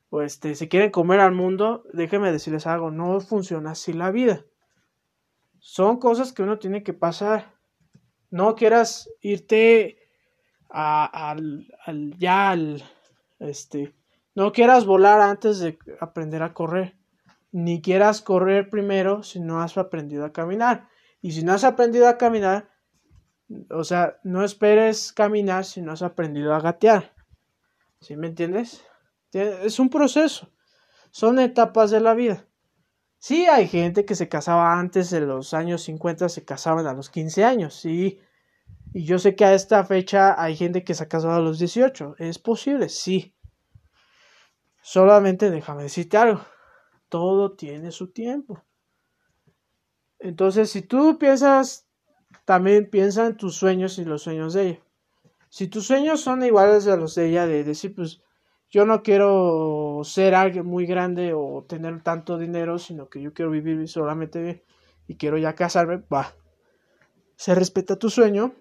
o 0.09 0.21
este, 0.21 0.55
se 0.55 0.67
quieren 0.67 0.91
comer 0.91 1.21
al 1.21 1.31
mundo, 1.31 1.85
déjenme 1.93 2.33
decirles 2.33 2.67
algo, 2.67 2.91
no 2.91 3.21
funciona 3.21 3.71
así 3.71 3.93
la 3.93 4.11
vida. 4.11 4.43
Son 5.59 5.99
cosas 5.99 6.33
que 6.33 6.43
uno 6.43 6.59
tiene 6.59 6.83
que 6.83 6.91
pasar. 6.91 7.55
No 8.29 8.55
quieras 8.55 9.09
irte 9.21 9.99
al, 10.67 11.73
al, 11.85 12.17
ya 12.17 12.49
al, 12.49 12.83
este, 13.39 13.95
no 14.33 14.51
quieras 14.51 14.85
volar 14.85 15.21
antes 15.21 15.59
de 15.59 15.77
aprender 15.99 16.43
a 16.43 16.53
correr. 16.53 16.97
Ni 17.51 17.81
quieras 17.81 18.21
correr 18.21 18.69
primero 18.69 19.23
si 19.23 19.39
no 19.39 19.61
has 19.61 19.77
aprendido 19.77 20.25
a 20.25 20.33
caminar. 20.33 20.89
Y 21.21 21.31
si 21.31 21.43
no 21.43 21.53
has 21.53 21.63
aprendido 21.63 22.07
a 22.07 22.17
caminar, 22.17 22.69
o 23.69 23.83
sea, 23.83 24.19
no 24.23 24.43
esperes 24.43 25.13
caminar 25.13 25.65
si 25.65 25.81
no 25.81 25.93
has 25.93 26.01
aprendido 26.01 26.53
a 26.53 26.59
gatear. 26.59 27.13
¿Sí 28.01 28.17
me 28.17 28.27
entiendes? 28.27 28.83
Es 29.31 29.79
un 29.79 29.89
proceso. 29.89 30.51
Son 31.11 31.39
etapas 31.39 31.91
de 31.91 32.01
la 32.01 32.13
vida. 32.13 32.45
Sí, 33.17 33.45
hay 33.47 33.67
gente 33.67 34.05
que 34.05 34.15
se 34.15 34.29
casaba 34.29 34.77
antes 34.77 35.09
de 35.09 35.21
los 35.21 35.53
años 35.53 35.81
50, 35.83 36.29
se 36.29 36.45
casaban 36.45 36.85
a 36.87 36.93
los 36.93 37.09
15 37.09 37.43
años, 37.43 37.73
sí. 37.73 38.19
Y 38.95 39.03
yo 39.03 39.19
sé 39.19 39.35
que 39.35 39.43
a 39.43 39.53
esta 39.53 39.83
fecha 39.83 40.41
hay 40.41 40.55
gente 40.55 40.85
que 40.85 40.93
se 40.93 41.03
ha 41.03 41.09
casado 41.09 41.33
a 41.33 41.41
los 41.41 41.59
18. 41.59 42.15
¿Es 42.17 42.39
posible? 42.39 42.87
Sí. 42.87 43.35
Solamente 44.81 45.51
déjame 45.51 45.83
decirte 45.83 46.15
algo. 46.15 46.39
Todo 47.09 47.51
tiene 47.57 47.91
su 47.91 48.13
tiempo. 48.13 48.63
Entonces, 50.17 50.69
si 50.69 50.81
tú 50.81 51.17
piensas, 51.19 51.85
también 52.45 52.89
piensa 52.89 53.27
en 53.27 53.35
tus 53.35 53.57
sueños 53.57 53.99
y 53.99 54.05
los 54.05 54.21
sueños 54.21 54.53
de 54.53 54.61
ella. 54.65 54.79
Si 55.49 55.67
tus 55.67 55.87
sueños 55.87 56.21
son 56.21 56.45
iguales 56.45 56.87
a 56.87 56.95
los 56.95 57.15
de 57.15 57.27
ella, 57.27 57.47
de 57.47 57.65
decir, 57.65 57.93
pues, 57.93 58.21
yo 58.69 58.85
no 58.85 59.03
quiero 59.03 60.03
ser 60.05 60.35
alguien 60.35 60.65
muy 60.65 60.85
grande 60.85 61.33
o 61.33 61.65
tener 61.67 62.01
tanto 62.01 62.37
dinero, 62.37 62.79
sino 62.79 63.09
que 63.09 63.21
yo 63.21 63.33
quiero 63.33 63.51
vivir 63.51 63.89
solamente 63.89 64.41
bien 64.41 64.63
y 65.05 65.17
quiero 65.17 65.37
ya 65.37 65.53
casarme, 65.53 65.97
va. 65.97 66.33
Se 67.35 67.53
respeta 67.53 67.99
tu 67.99 68.09
sueño 68.09 68.55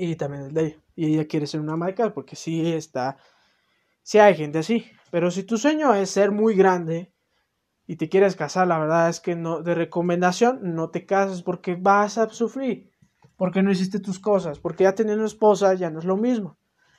y 0.00 0.16
también 0.16 0.52
de 0.54 0.66
ella. 0.66 0.76
Y 0.96 1.14
ella 1.14 1.26
quiere 1.26 1.46
ser 1.46 1.60
una 1.60 1.76
marca 1.76 2.12
porque 2.14 2.34
sí 2.34 2.72
está, 2.72 3.18
sí 4.02 4.18
hay 4.18 4.34
gente 4.34 4.58
así. 4.58 4.86
Pero 5.10 5.30
si 5.30 5.42
tu 5.42 5.58
sueño 5.58 5.94
es 5.94 6.10
ser 6.10 6.30
muy 6.32 6.54
grande 6.54 7.12
y 7.86 7.96
te 7.96 8.08
quieres 8.08 8.34
casar, 8.34 8.66
la 8.66 8.78
verdad 8.78 9.08
es 9.10 9.20
que 9.20 9.36
no, 9.36 9.62
de 9.62 9.74
recomendación, 9.74 10.60
no 10.74 10.90
te 10.90 11.04
cases 11.04 11.42
porque 11.42 11.76
vas 11.76 12.16
a 12.16 12.28
sufrir. 12.30 12.90
Porque 13.36 13.62
no 13.62 13.70
hiciste 13.70 14.00
tus 14.00 14.18
cosas. 14.18 14.58
Porque 14.58 14.84
ya 14.84 14.94
teniendo 14.94 15.24
esposa 15.24 15.74
ya 15.74 15.90
no 15.90 15.98
es 15.98 16.04
lo 16.04 16.16
mismo. 16.16 16.58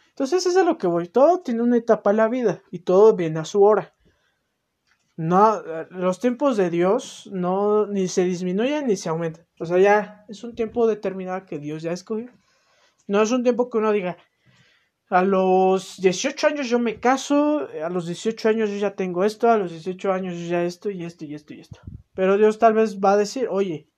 Entonces 0.09 0.39
eso 0.39 0.49
es 0.49 0.57
a 0.57 0.63
lo 0.63 0.77
que 0.77 0.87
voy. 0.87 1.07
Todo 1.07 1.41
tiene 1.41 1.63
una 1.63 1.77
etapa 1.77 2.11
en 2.11 2.17
la 2.17 2.27
vida 2.27 2.61
y 2.69 2.79
todo 2.79 3.15
viene 3.15 3.39
a 3.39 3.45
su 3.45 3.63
hora. 3.63 3.95
No, 5.17 5.61
los 5.89 6.19
tiempos 6.19 6.57
de 6.57 6.69
Dios 6.69 7.29
no 7.31 7.85
ni 7.85 8.07
se 8.07 8.23
disminuyen 8.23 8.87
ni 8.87 8.95
se 8.95 9.09
aumentan. 9.09 9.45
O 9.59 9.65
sea, 9.65 9.77
ya 9.77 10.25
es 10.27 10.43
un 10.43 10.55
tiempo 10.55 10.87
determinado 10.87 11.45
que 11.45 11.59
Dios 11.59 11.83
ya 11.83 11.91
escogió. 11.91 12.31
No 13.11 13.21
es 13.21 13.31
un 13.31 13.43
tiempo 13.43 13.69
que 13.69 13.77
uno 13.77 13.91
diga, 13.91 14.15
a 15.09 15.21
los 15.21 15.99
18 15.99 16.47
años 16.47 16.69
yo 16.69 16.79
me 16.79 17.01
caso, 17.01 17.67
a 17.83 17.89
los 17.89 18.07
18 18.07 18.47
años 18.47 18.69
yo 18.69 18.77
ya 18.77 18.95
tengo 18.95 19.25
esto, 19.25 19.49
a 19.49 19.57
los 19.57 19.71
18 19.71 20.13
años 20.13 20.37
yo 20.37 20.45
ya 20.45 20.63
esto 20.63 20.89
y 20.89 21.03
esto 21.03 21.25
y 21.25 21.35
esto 21.35 21.53
y 21.53 21.59
esto. 21.59 21.81
Pero 22.13 22.37
Dios 22.37 22.57
tal 22.57 22.73
vez 22.73 23.01
va 23.01 23.11
a 23.11 23.17
decir, 23.17 23.49
oye, 23.49 23.89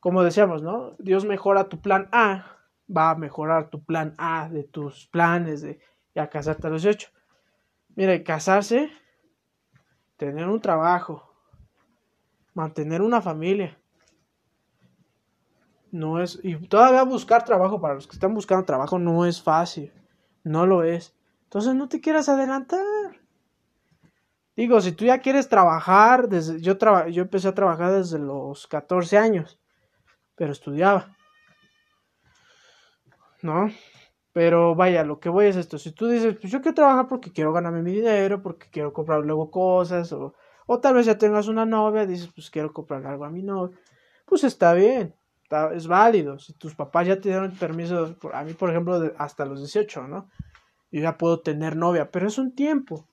como 0.00 0.22
decíamos, 0.22 0.60
¿no? 0.60 0.96
Dios 0.98 1.24
mejora 1.24 1.70
tu 1.70 1.80
plan 1.80 2.10
A 2.12 2.58
va 2.94 3.08
a 3.08 3.14
mejorar 3.14 3.70
tu 3.70 3.82
plan 3.82 4.14
A 4.18 4.50
de 4.50 4.64
tus 4.64 5.06
planes 5.06 5.62
de 5.62 5.80
ya 6.14 6.28
casarte 6.28 6.66
a 6.66 6.70
los 6.70 6.82
18. 6.82 7.08
Mire, 7.96 8.22
casarse, 8.22 8.90
tener 10.18 10.46
un 10.46 10.60
trabajo, 10.60 11.34
mantener 12.52 13.00
una 13.00 13.22
familia. 13.22 13.79
No 15.92 16.22
es, 16.22 16.38
y 16.42 16.54
todavía 16.68 17.02
buscar 17.02 17.44
trabajo 17.44 17.80
para 17.80 17.94
los 17.94 18.06
que 18.06 18.14
están 18.14 18.34
buscando 18.34 18.64
trabajo 18.64 18.98
no 18.98 19.26
es 19.26 19.42
fácil, 19.42 19.92
no 20.44 20.66
lo 20.66 20.84
es. 20.84 21.14
Entonces 21.44 21.74
no 21.74 21.88
te 21.88 22.00
quieras 22.00 22.28
adelantar. 22.28 22.80
Digo, 24.56 24.80
si 24.80 24.92
tú 24.92 25.04
ya 25.04 25.18
quieres 25.18 25.48
trabajar, 25.48 26.28
desde, 26.28 26.60
yo, 26.60 26.76
yo 27.08 27.22
empecé 27.22 27.48
a 27.48 27.54
trabajar 27.54 27.92
desde 27.92 28.18
los 28.18 28.66
14 28.66 29.18
años, 29.18 29.58
pero 30.36 30.52
estudiaba. 30.52 31.16
¿no? 33.42 33.70
Pero 34.32 34.74
vaya, 34.74 35.02
lo 35.04 35.18
que 35.20 35.28
voy 35.28 35.46
es 35.46 35.56
esto. 35.56 35.78
Si 35.78 35.92
tú 35.92 36.06
dices, 36.06 36.36
pues 36.40 36.52
yo 36.52 36.60
quiero 36.60 36.74
trabajar 36.74 37.08
porque 37.08 37.32
quiero 37.32 37.52
ganarme 37.52 37.82
mi 37.82 37.92
dinero, 37.92 38.42
porque 38.42 38.68
quiero 38.70 38.92
comprar 38.92 39.20
luego 39.20 39.50
cosas, 39.50 40.12
o, 40.12 40.34
o 40.66 40.80
tal 40.80 40.94
vez 40.94 41.06
ya 41.06 41.18
tengas 41.18 41.48
una 41.48 41.66
novia, 41.66 42.06
dices, 42.06 42.30
pues 42.34 42.50
quiero 42.50 42.72
comprar 42.72 43.04
algo 43.06 43.24
a 43.24 43.30
mi 43.30 43.42
novia, 43.42 43.76
pues 44.26 44.44
está 44.44 44.72
bien, 44.74 45.14
es 45.74 45.86
válido. 45.86 46.38
Si 46.38 46.52
tus 46.54 46.74
papás 46.74 47.06
ya 47.06 47.20
te 47.20 47.28
dieron 47.28 47.52
permiso, 47.52 48.16
a 48.32 48.44
mí 48.44 48.54
por 48.54 48.70
ejemplo, 48.70 49.12
hasta 49.18 49.44
los 49.44 49.58
18, 49.58 50.06
¿no? 50.08 50.28
Yo 50.90 51.00
ya 51.00 51.18
puedo 51.18 51.40
tener 51.40 51.76
novia, 51.76 52.10
pero 52.10 52.26
es 52.26 52.38
un 52.38 52.54
tiempo. 52.54 53.08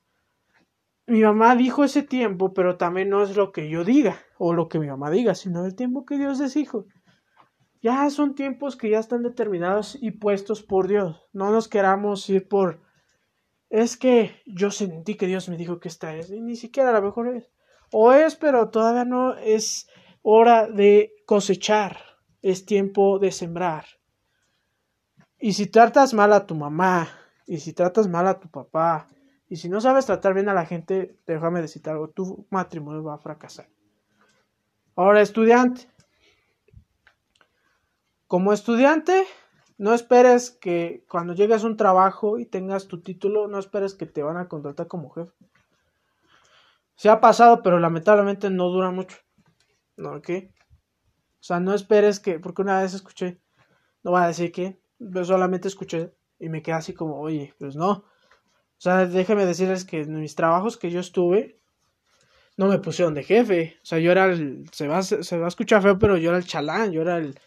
Mi 1.06 1.22
mamá 1.22 1.56
dijo 1.56 1.84
ese 1.84 2.03
tiempo, 2.03 2.53
pero 2.53 2.77
también 2.77 3.10
no 3.10 3.24
es 3.24 3.36
lo 3.36 3.51
que 3.51 3.70
yo 3.70 3.84
diga, 3.84 4.20
o 4.38 4.53
lo 4.53 4.67
que 4.67 4.79
mi 4.79 4.88
mamá 4.88 5.10
diga, 5.10 5.36
sino 5.36 5.65
el 5.65 5.75
tiempo 5.75 6.06
que 6.06 6.17
Dios 6.17 6.53
dijo. 6.53 6.86
Ya 7.82 8.10
son 8.10 8.36
tiempos 8.36 8.75
que 8.75 8.89
ya 8.89 9.00
están 9.00 9.24
determinados 9.24 9.98
y 10.01 10.12
puestos 10.12 10.63
por 10.63 10.88
Dios. 10.88 11.24
No 11.32 11.51
nos 11.51 11.67
queramos 11.67 12.27
ir 12.29 12.48
por... 12.48 12.82
Es 13.70 13.98
que 13.98 14.41
yo 14.46 14.72
sentí 14.72 15.15
que 15.15 15.27
Dios 15.27 15.48
me 15.50 15.58
dijo 15.58 15.79
que 15.79 15.88
esta 15.88 16.15
es. 16.15 16.32
Y 16.32 16.41
ni 16.41 16.56
siquiera 16.56 16.89
a 16.89 16.94
lo 16.94 17.01
mejor 17.01 17.36
es. 17.36 17.50
O 17.91 18.12
es, 18.12 18.36
pero 18.36 18.70
todavía 18.70 19.06
no 19.06 19.38
es 19.38 19.88
hora 20.22 20.67
de 20.67 21.13
cosechar. 21.25 22.07
Es 22.41 22.65
tiempo 22.65 23.20
de 23.20 23.32
sembrar. 23.32 23.86
Y 25.39 25.53
si 25.53 25.67
tratas 25.67 26.13
mal 26.13 26.34
a 26.34 26.46
tu 26.46 26.56
mamá, 26.56 27.08
y 27.46 27.60
si 27.60 27.74
tratas 27.74 28.08
mal 28.08 28.27
a 28.27 28.39
tu 28.39 28.50
papá, 28.50 29.08
y 29.50 29.58
si 29.58 29.70
no 29.70 29.79
sabes 29.79 30.06
tratar 30.06 30.34
bien 30.34 30.50
a 30.50 30.53
la 30.53 30.65
gente, 30.65 31.17
déjame 31.25 31.62
decirte 31.62 31.89
algo, 31.89 32.10
tu 32.10 32.46
matrimonio 32.50 33.03
va 33.03 33.15
a 33.15 33.20
fracasar. 33.20 33.70
Ahora, 34.96 35.22
estudiante, 35.22 35.88
como 38.27 38.51
estudiante, 38.51 39.25
no 39.77 39.94
esperes 39.94 40.51
que 40.51 41.06
cuando 41.08 41.34
llegues 41.34 41.63
a 41.63 41.67
un 41.67 41.77
trabajo 41.77 42.39
y 42.39 42.46
tengas 42.46 42.88
tu 42.88 43.01
título, 43.01 43.48
no 43.48 43.60
esperes 43.60 43.94
que 43.94 44.06
te 44.06 44.24
van 44.24 44.38
a 44.38 44.48
contratar 44.50 44.88
como 44.88 45.10
jefe. 45.12 45.32
Se 46.96 47.10
ha 47.10 47.22
pasado, 47.22 47.62
pero 47.62 47.79
lamentablemente 47.79 48.50
no 48.50 48.70
dura 48.70 48.91
mucho. 48.91 49.17
¿No? 49.96 50.20
O 51.39 51.44
sea, 51.44 51.60
no 51.60 51.74
esperes 51.74 52.20
que, 52.20 52.39
porque 52.39 52.62
una 52.62 52.82
vez 52.82 52.94
escuché, 52.94 53.39
No 54.03 54.12
va 54.12 54.24
a 54.24 54.27
decir 54.27 54.51
que 54.51 54.79
yo 55.00 55.25
solamente 55.25 55.67
escuché 55.67 56.13
y 56.39 56.50
me 56.50 56.62
quedé 56.62 56.75
así 56.75 56.94
como, 56.94 57.20
oye, 57.20 57.53
pues 57.60 57.75
no. 57.75 57.91
O 57.91 58.79
sea, 58.79 59.06
déjeme 59.06 59.46
decirles 59.46 59.86
que 59.86 60.01
en 60.01 60.20
mis 60.20 60.36
trabajos 60.36 60.77
que 60.77 60.91
yo 60.91 61.00
estuve, 61.00 61.60
no 62.58 62.67
me 62.67 62.79
pusieron 62.79 63.13
de 63.13 63.24
jefe. 63.24 63.77
O 63.82 63.86
sea, 63.86 64.00
yo 64.00 64.12
era 64.12 64.25
el, 64.25 64.70
se 64.72 64.88
va, 64.88 65.01
se 65.03 65.38
va 65.38 65.46
a 65.46 65.50
escuchar 65.50 65.82
feo, 65.82 65.98
pero 66.00 66.17
yo 66.17 66.29
era 66.29 66.38
el 66.38 66.46
chalán, 66.46 66.91
yo 66.91 67.01
era 67.01 67.17
el, 67.17 67.39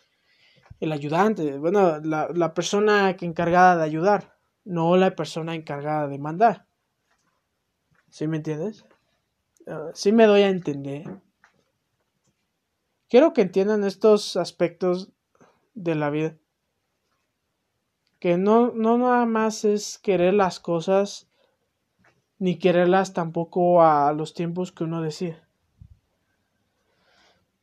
el 0.81 0.93
ayudante. 0.93 1.59
Bueno, 1.59 2.01
la, 2.01 2.29
la 2.35 2.55
persona 2.55 3.17
que 3.17 3.27
encargada 3.27 3.77
de 3.77 3.85
ayudar, 3.85 4.37
no 4.65 4.97
la 4.97 5.15
persona 5.15 5.55
encargada 5.55 6.09
de 6.09 6.19
mandar. 6.19 6.67
¿Sí 8.11 8.27
me 8.27 8.39
entiendes? 8.39 8.85
Uh, 9.67 9.91
sí 9.95 10.13
me 10.13 10.27
doy 10.27 10.43
a 10.43 10.49
entender. 10.49 11.05
Quiero 13.11 13.33
que 13.33 13.43
entiendan 13.43 13.83
estos 13.83 14.37
aspectos 14.37 15.11
de 15.75 15.97
la 15.97 16.11
vida. 16.11 16.37
Que 18.21 18.39
no, 18.39 18.71
no 18.71 18.99
nada 18.99 19.27
más 19.27 19.65
es 19.65 19.99
querer 19.99 20.33
las 20.33 20.61
cosas, 20.61 21.29
ni 22.39 22.57
quererlas 22.57 23.13
tampoco 23.13 23.83
a 23.83 24.13
los 24.13 24.33
tiempos 24.33 24.71
que 24.71 24.85
uno 24.85 25.03
decide. 25.03 25.43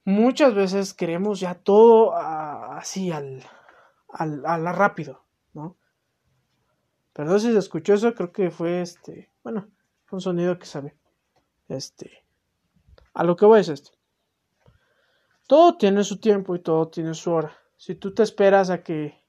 Muchas 0.04 0.54
veces 0.54 0.94
queremos 0.94 1.40
ya 1.40 1.56
todo 1.56 2.14
así 2.14 3.14
al, 3.14 3.42
al, 4.10 4.46
a 4.46 4.58
la 4.58 4.74
rápido, 4.74 5.24
¿no? 5.54 5.78
Perdón 7.14 7.40
si 7.40 7.54
se 7.54 7.58
escuchó 7.58 7.94
eso, 7.94 8.14
creo 8.14 8.34
que 8.34 8.52
fue 8.52 8.82
este, 8.82 9.32
bueno, 9.44 9.70
un 10.12 10.20
sonido 10.20 10.60
que 10.60 10.66
sabe. 10.66 10.98
Este, 11.70 12.26
a 13.14 13.24
lo 13.24 13.38
que 13.38 13.46
voy 13.46 13.62
es 13.62 13.70
esto. 13.70 13.97
Todo 15.48 15.78
tiene 15.78 16.04
su 16.04 16.20
tiempo 16.20 16.56
y 16.56 16.60
todo 16.60 16.90
tiene 16.90 17.14
su 17.14 17.32
hora. 17.32 17.58
Si 17.78 17.96
tú 17.96 18.14
te 18.14 18.22
esperas 18.22 18.70
a 18.70 18.84
que, 18.84 19.24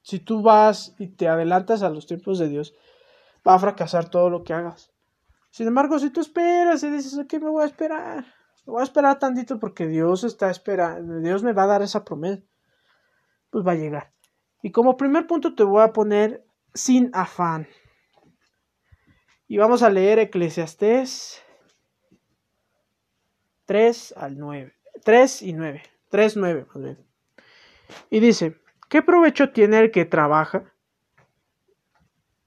si 0.00 0.18
tú 0.18 0.42
vas 0.42 0.94
y 0.98 1.08
te 1.08 1.28
adelantas 1.28 1.82
a 1.82 1.90
los 1.90 2.06
tiempos 2.06 2.38
de 2.38 2.48
Dios, 2.48 2.74
va 3.46 3.54
a 3.54 3.58
fracasar 3.58 4.08
todo 4.08 4.30
lo 4.30 4.44
que 4.44 4.54
hagas. 4.54 4.90
Sin 5.50 5.68
embargo, 5.68 5.98
si 5.98 6.10
tú 6.10 6.20
esperas 6.20 6.82
y 6.82 6.90
dices, 6.90 7.18
¿qué 7.28 7.38
me 7.38 7.50
voy 7.50 7.64
a 7.64 7.66
esperar? 7.66 8.24
Me 8.66 8.72
voy 8.72 8.80
a 8.80 8.84
esperar 8.84 9.18
tantito 9.18 9.60
porque 9.60 9.86
Dios 9.86 10.24
está 10.24 10.50
esperando, 10.50 11.20
Dios 11.20 11.42
me 11.42 11.52
va 11.52 11.64
a 11.64 11.68
dar 11.68 11.82
esa 11.82 12.02
promesa. 12.02 12.42
Pues 13.50 13.64
va 13.66 13.72
a 13.72 13.76
llegar. 13.76 14.12
Y 14.62 14.72
como 14.72 14.96
primer 14.96 15.26
punto 15.26 15.54
te 15.54 15.64
voy 15.64 15.82
a 15.82 15.92
poner 15.92 16.46
sin 16.72 17.10
afán. 17.12 17.68
Y 19.46 19.58
vamos 19.58 19.82
a 19.82 19.90
leer 19.90 20.18
Eclesiastés 20.18 21.42
3 23.66 24.14
al 24.16 24.38
9. 24.38 24.74
3 25.02 25.42
y 25.42 25.52
9. 25.52 25.82
3, 26.10 26.36
9 26.36 26.66
más 26.72 26.82
bien. 26.82 26.98
Y 28.10 28.20
dice, 28.20 28.60
¿qué 28.88 29.02
provecho 29.02 29.50
tiene 29.50 29.78
el 29.80 29.90
que 29.90 30.04
trabaja? 30.04 30.72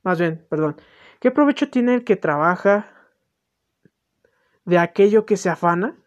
Más 0.04 0.20
bien, 0.20 0.46
perdón. 0.50 0.80
¿Qué 1.20 1.32
provecho 1.32 1.70
tiene 1.70 1.96
el 1.96 2.04
que 2.04 2.16
trabaja 2.16 2.88
de 4.66 4.78
aquello 4.78 5.26
que 5.26 5.38
se 5.38 5.50
afana? 5.50 5.98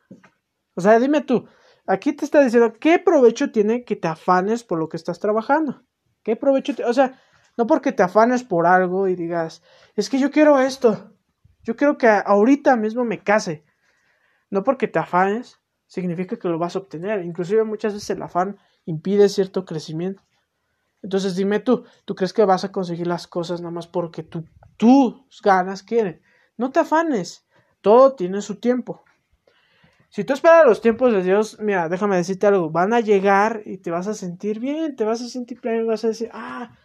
O 0.75 0.80
sea, 0.80 0.99
dime 0.99 1.20
tú, 1.20 1.47
aquí 1.87 2.12
te 2.12 2.25
está 2.25 2.42
diciendo, 2.42 2.73
¿qué 2.75 2.99
provecho 2.99 3.50
tiene 3.50 3.85
que 3.85 3.97
te 3.97 4.09
afanes 4.09 4.64
por 4.64 4.78
lo 4.78 4.88
que 4.88 4.97
estás 4.97 5.18
trabajando? 5.18 5.82
¿Qué 6.23 6.37
provecho? 6.37 6.75
Te... 6.75 6.85
O 6.85 6.92
sea, 6.94 7.20
no 7.56 7.66
porque 7.66 7.92
te 7.92 8.02
afanes 8.02 8.42
por 8.42 8.66
algo 8.66 9.09
y 9.09 9.16
digas, 9.16 9.62
es 9.97 10.09
que 10.09 10.18
yo 10.18 10.30
quiero 10.30 10.59
esto. 10.61 11.12
Yo 11.62 11.76
quiero 11.76 11.99
que 11.99 12.09
ahorita 12.09 12.76
mismo 12.76 13.04
me 13.04 13.23
case. 13.23 13.64
No 14.49 14.64
porque 14.64 14.88
te 14.88 14.99
afanes 14.99 15.60
significa 15.90 16.38
que 16.38 16.49
lo 16.49 16.56
vas 16.56 16.76
a 16.76 16.78
obtener. 16.78 17.25
Inclusive 17.25 17.64
muchas 17.64 17.94
veces 17.94 18.11
el 18.11 18.23
afán 18.23 18.56
impide 18.85 19.28
cierto 19.28 19.64
crecimiento. 19.64 20.23
Entonces 21.02 21.35
dime 21.35 21.59
tú, 21.59 21.85
¿tú 22.04 22.14
crees 22.14 22.32
que 22.32 22.44
vas 22.44 22.62
a 22.62 22.70
conseguir 22.70 23.08
las 23.08 23.26
cosas 23.26 23.60
nada 23.60 23.73
más 23.73 23.88
porque 23.88 24.23
tú, 24.23 24.45
tus 24.76 25.43
ganas 25.43 25.82
quieren? 25.82 26.23
No 26.56 26.71
te 26.71 26.78
afanes, 26.78 27.45
todo 27.80 28.15
tiene 28.15 28.41
su 28.41 28.60
tiempo. 28.60 29.02
Si 30.10 30.23
tú 30.23 30.32
esperas 30.32 30.65
los 30.65 30.80
tiempos 30.80 31.12
de 31.12 31.25
Dios, 31.25 31.58
mira, 31.58 31.88
déjame 31.88 32.17
decirte 32.17 32.47
algo, 32.47 32.71
van 32.71 32.93
a 32.93 33.00
llegar 33.00 33.62
y 33.65 33.78
te 33.78 33.91
vas 33.91 34.06
a 34.06 34.15
sentir 34.15 34.60
bien, 34.60 34.95
te 34.95 35.04
vas 35.04 35.21
a 35.23 35.28
sentir 35.28 35.60
pleno, 35.60 35.86
vas 35.86 36.04
a 36.04 36.08
decir, 36.08 36.30
ah, 36.32 36.76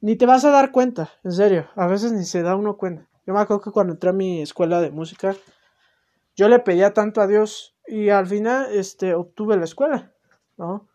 ni 0.00 0.14
te 0.14 0.26
vas 0.26 0.44
a 0.44 0.50
dar 0.50 0.70
cuenta, 0.70 1.10
en 1.24 1.32
serio, 1.32 1.68
a 1.74 1.88
veces 1.88 2.12
ni 2.12 2.24
se 2.24 2.42
da 2.42 2.54
uno 2.54 2.76
cuenta. 2.76 3.08
Yo 3.26 3.34
me 3.34 3.40
acuerdo 3.40 3.62
que 3.62 3.70
cuando 3.72 3.94
entré 3.94 4.10
a 4.10 4.12
mi 4.12 4.40
escuela 4.40 4.80
de 4.80 4.90
música, 4.90 5.34
yo 6.36 6.48
le 6.48 6.60
pedía 6.60 6.94
tanto 6.94 7.20
a 7.20 7.26
Dios 7.26 7.76
y 7.90 8.10
al 8.10 8.26
final 8.26 8.68
este, 8.72 9.14
obtuve 9.14 9.56
la 9.56 9.64
escuela, 9.64 10.12
¿no? 10.56 10.88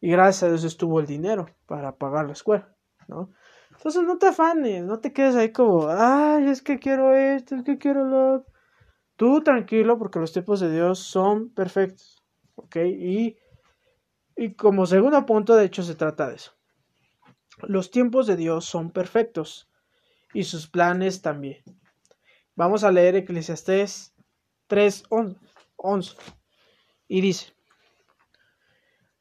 Y 0.00 0.10
gracias 0.10 0.42
a 0.44 0.48
Dios 0.48 0.64
estuvo 0.64 1.00
el 1.00 1.06
dinero 1.06 1.46
para 1.66 1.96
pagar 1.96 2.26
la 2.26 2.32
escuela, 2.32 2.74
¿no? 3.08 3.30
Entonces 3.70 4.02
no 4.02 4.18
te 4.18 4.28
afanes, 4.28 4.84
no 4.84 5.00
te 5.00 5.12
quedes 5.12 5.36
ahí 5.36 5.52
como, 5.52 5.88
ay, 5.88 6.48
es 6.48 6.62
que 6.62 6.78
quiero 6.78 7.14
esto, 7.14 7.56
es 7.56 7.64
que 7.64 7.78
quiero 7.78 8.04
lo 8.04 8.44
Tú 9.18 9.42
tranquilo 9.42 9.98
porque 9.98 10.20
los 10.20 10.32
tiempos 10.32 10.60
de 10.60 10.70
Dios 10.70 11.00
son 11.00 11.50
perfectos, 11.50 12.22
¿ok? 12.54 12.76
Y, 12.76 13.36
y 14.36 14.54
como 14.54 14.86
segundo 14.86 15.26
punto, 15.26 15.56
de 15.56 15.64
hecho, 15.64 15.82
se 15.82 15.96
trata 15.96 16.28
de 16.28 16.36
eso. 16.36 16.52
Los 17.62 17.90
tiempos 17.90 18.28
de 18.28 18.36
Dios 18.36 18.64
son 18.64 18.92
perfectos 18.92 19.68
y 20.32 20.44
sus 20.44 20.68
planes 20.68 21.20
también. 21.20 21.64
Vamos 22.54 22.84
a 22.84 22.92
leer 22.92 23.16
Eclesiastés 23.16 24.14
3, 24.68 25.02
11. 25.78 26.16
Y 27.08 27.20
dice, 27.20 27.52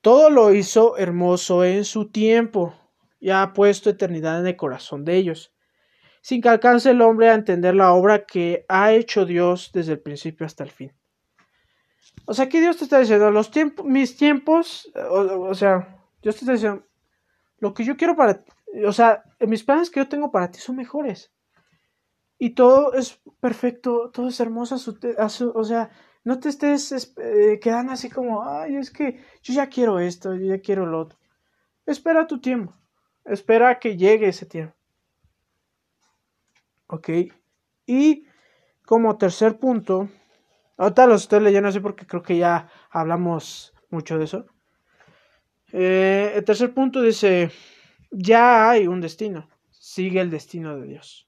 todo 0.02 0.30
lo 0.30 0.54
hizo 0.54 0.98
hermoso 0.98 1.64
en 1.64 1.84
su 1.84 2.10
tiempo 2.12 2.74
y 3.20 3.30
ha 3.30 3.54
puesto 3.54 3.90
eternidad 3.90 4.40
en 4.40 4.48
el 4.48 4.56
corazón 4.56 5.04
de 5.06 5.16
ellos, 5.16 5.54
sin 6.22 6.42
que 6.42 6.50
alcance 6.50 6.92
el 6.92 7.02
hombre 7.02 7.30
a 7.30 7.34
entender 7.34 7.76
la 7.76 7.94
obra 7.94 8.26
que 8.26 8.66
ha 8.70 8.94
hecho 8.94 9.26
Dios 9.26 9.72
desde 9.74 9.94
el 9.94 10.00
principio 10.00 10.46
hasta 10.46 10.64
el 10.64 10.72
fin. 10.72 10.94
O 12.26 12.34
sea, 12.34 12.46
aquí 12.46 12.60
Dios 12.60 12.78
te 12.78 12.84
está 12.84 13.00
diciendo, 13.00 13.32
los 13.32 13.52
tiempos, 13.52 13.86
mis 13.86 14.18
tiempos, 14.18 14.92
o, 15.10 15.54
sea, 15.56 16.04
Dios 16.22 16.36
te 16.36 16.42
está 16.42 16.54
diciendo, 16.54 16.86
lo 17.60 17.74
que 17.74 17.84
yo 17.84 17.98
quiero 17.98 18.16
para 18.16 18.44
ti, 18.44 18.52
o 18.86 18.92
sea, 18.92 19.24
mis 19.40 19.64
planes 19.64 19.90
que 19.90 20.00
yo 20.00 20.08
tengo 20.08 20.32
para 20.32 20.52
ti 20.52 20.60
son 20.60 20.76
mejores. 20.76 21.32
Y 22.40 22.52
todo 22.52 22.94
es 22.94 23.20
perfecto, 23.40 24.12
todo 24.14 24.28
es 24.28 24.40
hermoso, 24.40 24.76
o 25.56 25.64
sea, 25.64 25.90
no 26.28 26.42
te 26.42 26.50
estés 26.50 26.92
eh, 27.16 27.58
quedando 27.62 27.94
así 27.94 28.10
como, 28.10 28.44
ay, 28.46 28.76
es 28.76 28.92
que 28.92 29.24
yo 29.42 29.54
ya 29.54 29.68
quiero 29.68 29.98
esto, 29.98 30.36
yo 30.36 30.48
ya 30.48 30.60
quiero 30.60 30.86
lo 30.86 31.00
otro. 31.00 31.18
Espera 31.86 32.28
tu 32.28 32.42
tiempo, 32.42 32.76
espera 33.24 33.80
que 33.80 33.96
llegue 33.96 34.28
ese 34.28 34.46
tiempo. 34.46 34.76
Ok, 36.88 37.10
y 37.86 38.26
como 38.86 39.18
tercer 39.18 39.58
punto, 39.58 40.10
ahorita 40.76 41.08
lo 41.08 41.16
estoy 41.16 41.40
leyendo 41.40 41.70
así 41.70 41.80
porque 41.80 42.06
creo 42.06 42.24
que 42.24 42.38
ya 42.38 42.70
hablamos 42.90 43.74
mucho 43.90 44.18
de 44.18 44.26
eso. 44.26 44.48
Eh, 45.72 46.34
el 46.36 46.44
tercer 46.44 46.74
punto 46.74 47.02
dice, 47.02 47.52
ya 48.12 48.70
hay 48.70 48.86
un 48.88 49.00
destino, 49.00 49.48
sigue 49.70 50.20
el 50.20 50.30
destino 50.30 50.76
de 50.76 50.88
Dios. 50.88 51.27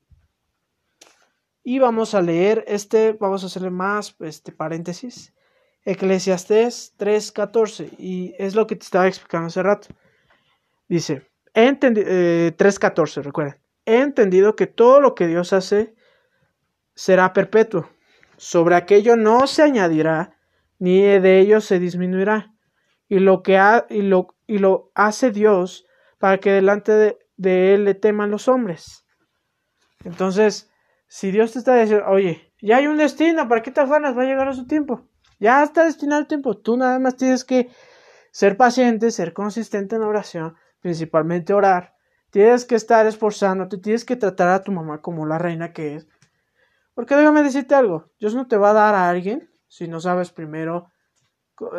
Y 1.70 1.78
vamos 1.78 2.16
a 2.16 2.22
leer 2.24 2.66
este, 2.68 3.14
vamos 3.14 3.44
a 3.44 3.46
hacerle 3.46 3.70
más 3.70 4.16
este 4.22 4.52
paréntesis. 4.52 5.36
Eclesiastés 5.86 6.96
3.14. 6.98 7.92
Y 8.00 8.34
es 8.40 8.56
lo 8.56 8.66
que 8.66 8.76
te 8.76 8.86
estaba 8.86 9.08
explicando 9.08 9.50
hace 9.50 9.62
rato. 9.62 9.90
Dice, 10.88 11.30
entendido, 11.54 12.08
3.14, 12.08 13.22
recuerden. 13.22 13.62
He 13.86 14.02
entendido 14.02 14.56
que 14.56 14.66
todo 14.66 15.00
lo 15.00 15.14
que 15.14 15.28
Dios 15.28 15.54
hace 15.54 15.94
será 16.96 17.34
perpetuo. 17.34 17.88
Sobre 18.36 18.74
aquello 18.74 19.16
no 19.16 19.46
se 19.46 19.62
añadirá, 19.62 20.40
ni 20.80 21.02
de 21.02 21.40
ello 21.40 21.62
se 21.62 21.78
disminuirá. 21.78 22.52
Y 23.08 23.20
lo 23.20 23.44
que 23.44 23.60
ha, 23.60 23.86
y 23.92 24.02
lo, 24.02 24.36
y 24.48 24.58
lo 24.58 24.92
hace 24.96 25.30
Dios 25.30 25.86
para 26.18 26.40
que 26.40 26.52
delante 26.52 26.94
de, 26.94 27.20
de 27.38 27.76
él 27.76 27.86
le 27.86 27.94
teman 27.94 28.32
los 28.32 28.48
hombres. 28.48 29.06
Entonces, 30.04 30.69
si 31.10 31.32
Dios 31.32 31.52
te 31.52 31.60
está 31.60 31.76
diciendo, 31.76 32.06
oye, 32.08 32.54
ya 32.62 32.78
hay 32.78 32.88
un 32.88 32.98
destino, 32.98 33.48
¿para 33.48 33.64
qué 33.64 33.72
te 33.72 33.82
afanas? 33.82 34.16
Va 34.16 34.22
a 34.22 34.26
llegar 34.26 34.48
a 34.48 34.54
su 34.54 34.68
tiempo. 34.68 35.10
Ya 35.40 35.64
está 35.64 35.84
destinado 35.84 36.22
el 36.22 36.28
tiempo. 36.28 36.56
Tú 36.56 36.78
nada 36.78 37.00
más 37.00 37.18
tienes 37.18 37.44
que 37.44 37.70
ser 38.32 38.56
paciente, 38.58 39.10
ser 39.10 39.34
consistente 39.34 39.96
en 39.96 40.02
la 40.02 40.08
oración, 40.08 40.56
principalmente 40.82 41.54
orar. 41.54 41.96
Tienes 42.30 42.64
que 42.64 42.76
estar 42.76 43.08
esforzándote, 43.08 43.80
tienes 43.80 44.06
que 44.06 44.18
tratar 44.18 44.50
a 44.50 44.62
tu 44.62 44.72
mamá 44.72 45.02
como 45.02 45.26
la 45.26 45.40
reina 45.40 45.74
que 45.74 45.96
es. 45.96 46.08
Porque 46.94 47.16
déjame 47.16 47.42
decirte 47.42 47.74
algo, 47.74 48.12
Dios 48.20 48.36
no 48.36 48.48
te 48.48 48.58
va 48.58 48.70
a 48.70 48.74
dar 48.74 48.94
a 48.94 49.10
alguien 49.10 49.50
si 49.68 49.88
no 49.88 50.00
sabes 50.00 50.32
primero 50.32 50.92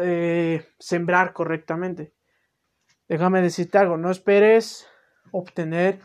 eh, 0.01 0.67
sembrar 0.81 1.33
correctamente. 1.33 2.15
Déjame 3.07 3.43
decirte 3.43 3.79
algo, 3.79 3.97
no 3.97 4.11
esperes 4.11 4.89
obtener 5.31 6.01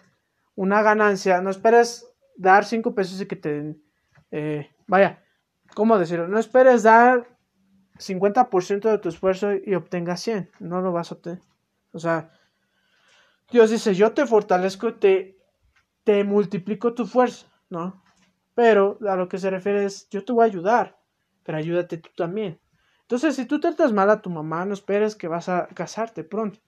una 0.54 0.84
ganancia, 0.84 1.42
no 1.42 1.50
esperes 1.50 2.15
dar 2.36 2.66
cinco 2.66 2.94
pesos 2.94 3.20
y 3.22 3.26
que 3.26 3.36
te 3.36 3.54
den, 3.54 3.84
eh, 4.32 4.70
vaya, 4.88 5.24
¿cómo 5.74 5.98
decirlo? 5.98 6.28
No 6.28 6.40
esperes 6.40 6.84
dar 6.84 7.28
50% 7.98 8.90
de 8.90 8.98
tu 8.98 9.10
esfuerzo 9.10 9.54
y 9.54 9.76
obtengas 9.76 10.22
100, 10.22 10.52
no 10.60 10.82
lo 10.82 10.92
vas 10.92 11.12
a 11.12 11.16
obtener. 11.16 11.42
O 11.92 12.00
sea, 12.00 12.32
Dios 13.52 13.70
dice, 13.70 13.96
yo 13.96 14.14
te 14.14 14.26
fortalezco, 14.26 14.96
te, 14.96 15.38
te 16.04 16.24
multiplico 16.24 16.94
tu 16.94 17.06
fuerza, 17.06 17.48
¿no? 17.70 18.04
Pero 18.54 18.98
a 19.08 19.16
lo 19.16 19.28
que 19.30 19.38
se 19.38 19.50
refiere 19.50 19.86
es, 19.86 20.10
yo 20.10 20.24
te 20.26 20.34
voy 20.34 20.44
a 20.44 20.48
ayudar, 20.48 20.98
pero 21.44 21.58
ayúdate 21.58 21.98
tú 21.98 22.10
también. 22.16 22.60
Entonces, 23.02 23.36
si 23.36 23.46
tú 23.46 23.60
tratas 23.60 23.94
mal 23.94 24.10
a 24.10 24.22
tu 24.22 24.30
mamá, 24.30 24.66
no 24.66 24.74
esperes 24.74 25.16
que 25.16 25.28
vas 25.28 25.48
a 25.48 25.68
casarte 25.68 26.24
pronto. 26.24 26.60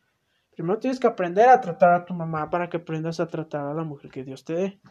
Primero 0.52 0.80
tienes 0.80 1.00
que 1.00 1.08
aprender 1.08 1.50
a 1.50 1.62
tratar 1.62 1.94
a 1.94 2.06
tu 2.06 2.14
mamá 2.14 2.50
para 2.50 2.70
que 2.70 2.78
aprendas 2.78 3.20
a 3.20 3.28
tratar 3.28 3.66
a 3.66 3.74
la 3.74 3.84
mujer 3.84 4.12
que 4.12 4.24
Dios 4.24 4.44
te 4.44 4.54
dé. 4.54 4.82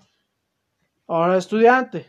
Ahora, 1.08 1.36
estudiante, 1.36 2.06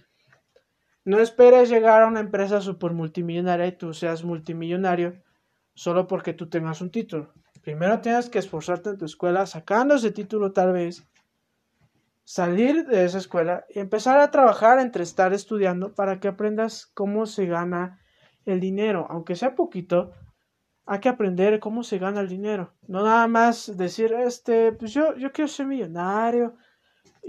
no 1.05 1.19
esperes 1.19 1.69
llegar 1.69 2.01
a 2.01 2.07
una 2.07 2.19
empresa 2.19 2.61
super 2.61 2.93
multimillonaria 2.93 3.67
y 3.67 3.77
tú 3.77 3.93
seas 3.93 4.23
multimillonario 4.23 5.21
solo 5.75 6.07
porque 6.07 6.33
tú 6.33 6.49
tengas 6.49 6.81
un 6.81 6.89
título. 6.89 7.31
Primero 7.61 8.01
tienes 8.01 8.29
que 8.29 8.39
esforzarte 8.39 8.89
en 8.89 8.97
tu 8.97 9.05
escuela 9.05 9.45
sacando 9.45 9.93
ese 9.95 10.11
título 10.11 10.51
tal 10.51 10.73
vez, 10.73 11.07
salir 12.23 12.87
de 12.87 13.05
esa 13.05 13.19
escuela 13.19 13.65
y 13.69 13.79
empezar 13.79 14.19
a 14.19 14.31
trabajar 14.31 14.79
entre 14.79 15.03
estar 15.03 15.31
estudiando 15.31 15.93
para 15.93 16.19
que 16.19 16.27
aprendas 16.27 16.87
cómo 16.87 17.27
se 17.27 17.45
gana 17.45 18.01
el 18.45 18.59
dinero, 18.59 19.05
aunque 19.09 19.35
sea 19.35 19.53
poquito, 19.53 20.11
hay 20.87 20.99
que 21.01 21.09
aprender 21.09 21.59
cómo 21.59 21.83
se 21.83 21.99
gana 21.99 22.21
el 22.21 22.29
dinero. 22.29 22.73
No 22.87 23.03
nada 23.03 23.27
más 23.27 23.77
decir, 23.77 24.11
este, 24.13 24.71
pues 24.71 24.91
yo, 24.91 25.15
yo 25.17 25.31
quiero 25.31 25.47
ser 25.47 25.67
millonario 25.67 26.55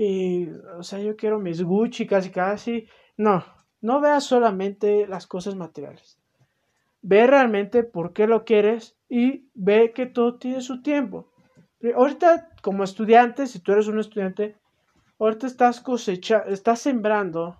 y, 0.00 0.48
o 0.78 0.84
sea, 0.84 1.00
yo 1.00 1.16
quiero 1.16 1.40
mis 1.40 1.60
Gucci 1.60 2.06
casi 2.06 2.30
casi. 2.30 2.86
No, 3.16 3.44
no 3.80 4.00
veas 4.00 4.22
solamente 4.22 5.08
las 5.08 5.26
cosas 5.26 5.56
materiales. 5.56 6.20
Ve 7.02 7.26
realmente 7.26 7.82
por 7.82 8.12
qué 8.12 8.28
lo 8.28 8.44
quieres 8.44 8.96
y 9.08 9.50
ve 9.54 9.92
que 9.92 10.06
todo 10.06 10.38
tiene 10.38 10.60
su 10.60 10.82
tiempo. 10.82 11.32
Ahorita, 11.96 12.48
como 12.62 12.84
estudiante, 12.84 13.48
si 13.48 13.58
tú 13.58 13.72
eres 13.72 13.88
un 13.88 13.98
estudiante, 13.98 14.56
ahorita 15.18 15.48
estás 15.48 15.80
cosecha, 15.80 16.44
estás 16.46 16.78
sembrando 16.78 17.56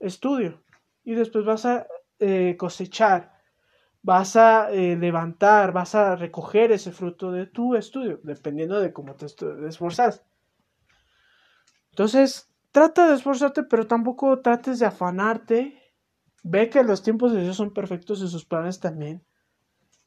estudio 0.00 0.62
y 1.04 1.12
después 1.14 1.44
vas 1.44 1.66
a 1.66 1.86
eh, 2.20 2.56
cosechar, 2.56 3.34
vas 4.00 4.36
a 4.36 4.72
eh, 4.72 4.96
levantar, 4.96 5.72
vas 5.72 5.94
a 5.94 6.16
recoger 6.16 6.72
ese 6.72 6.90
fruto 6.90 7.30
de 7.32 7.44
tu 7.44 7.74
estudio, 7.74 8.18
dependiendo 8.22 8.80
de 8.80 8.94
cómo 8.94 9.14
te 9.14 9.26
esforzas. 9.68 10.24
Entonces, 11.94 12.50
trata 12.72 13.08
de 13.08 13.14
esforzarte, 13.14 13.62
pero 13.62 13.86
tampoco 13.86 14.40
trates 14.40 14.78
de 14.78 14.86
afanarte 14.86 15.80
Ve 16.46 16.68
que 16.68 16.84
los 16.84 17.02
tiempos 17.02 17.32
de 17.32 17.40
Dios 17.40 17.56
son 17.56 17.72
perfectos 17.72 18.20
y 18.20 18.28
sus 18.28 18.44
planes 18.44 18.78
también. 18.78 19.24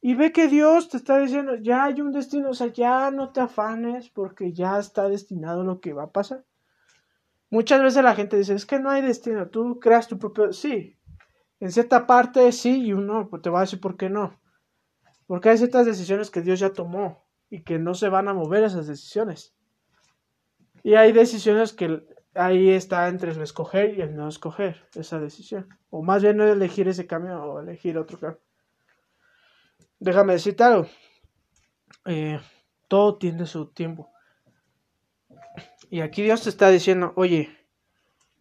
Y 0.02 0.14
ve 0.14 0.32
que 0.32 0.48
Dios 0.48 0.88
te 0.88 0.98
está 0.98 1.18
diciendo, 1.18 1.56
ya 1.56 1.86
hay 1.86 2.00
un 2.00 2.12
destino, 2.12 2.52
o 2.52 2.54
sea, 2.54 2.68
ya 2.68 3.10
no 3.10 3.32
te 3.32 3.42
afanes 3.42 4.12
porque 4.12 4.54
ya 4.54 4.78
está 4.78 5.10
destinado 5.10 5.64
lo 5.64 5.80
que 5.80 5.94
va 5.94 6.04
a 6.04 6.12
pasar. 6.12 6.46
Muchas 7.50 7.82
veces 7.82 8.04
la 8.04 8.14
gente 8.14 8.38
dice, 8.38 8.54
es 8.54 8.68
que 8.68 8.78
no 8.78 8.92
hay 8.92 9.02
destino, 9.02 9.48
tú 9.48 9.80
creas 9.80 10.08
tu 10.08 10.20
propio... 10.20 10.54
Sí, 10.54 11.00
en 11.60 11.72
cierta 11.72 12.06
parte 12.06 12.52
sí 12.52 12.86
y 12.86 12.94
uno, 12.94 13.28
pues 13.32 13.42
te 13.42 13.50
va 13.50 13.60
a 13.60 13.62
decir 13.62 13.82
por 13.82 13.98
qué 13.98 14.12
no. 14.12 14.40
Porque 15.26 15.50
hay 15.50 15.58
ciertas 15.58 15.88
decisiones 15.88 16.30
que 16.30 16.44
Dios 16.44 16.60
ya 16.60 16.72
tomó 16.72 17.26
y 17.50 17.64
que 17.64 17.80
no 17.80 17.96
se 17.96 18.10
van 18.10 18.28
a 18.28 18.36
mover 18.36 18.64
esas 18.64 18.86
decisiones. 18.86 19.57
Y 20.88 20.96
hay 20.96 21.12
decisiones 21.12 21.74
que 21.74 22.02
ahí 22.34 22.70
está 22.70 23.10
entre 23.10 23.32
el 23.32 23.42
escoger 23.42 23.98
y 23.98 24.02
el 24.02 24.16
no 24.16 24.30
escoger 24.30 24.88
esa 24.96 25.20
decisión. 25.20 25.68
O 25.90 26.02
más 26.02 26.24
bien 26.24 26.38
no 26.38 26.46
elegir 26.46 26.88
ese 26.88 27.06
cambio 27.06 27.44
o 27.44 27.60
elegir 27.60 27.98
otro 27.98 28.18
cambio. 28.18 28.42
Déjame 30.00 30.32
decirte 30.32 30.64
algo. 30.64 30.88
Eh, 32.06 32.40
todo 32.88 33.18
tiene 33.18 33.46
su 33.46 33.68
tiempo. 33.74 34.10
Y 35.90 36.00
aquí 36.00 36.24
Dios 36.24 36.44
te 36.44 36.52
está 36.52 36.70
diciendo, 36.70 37.12
oye, 37.18 37.50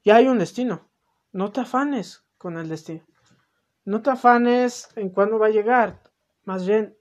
ya 0.04 0.14
hay 0.14 0.28
un 0.28 0.38
destino. 0.38 0.88
No 1.32 1.50
te 1.50 1.62
afanes 1.62 2.28
con 2.38 2.59
el 2.59 2.68
destino. 2.68 3.04
No 3.85 4.02
te 4.02 4.11
afanes 4.11 4.88
en 4.94 5.11
cuándo 5.11 5.40
va 5.40 5.48
a 5.48 5.50
llegar. 5.50 6.00
Más 6.44 6.64
bien, 6.64 6.96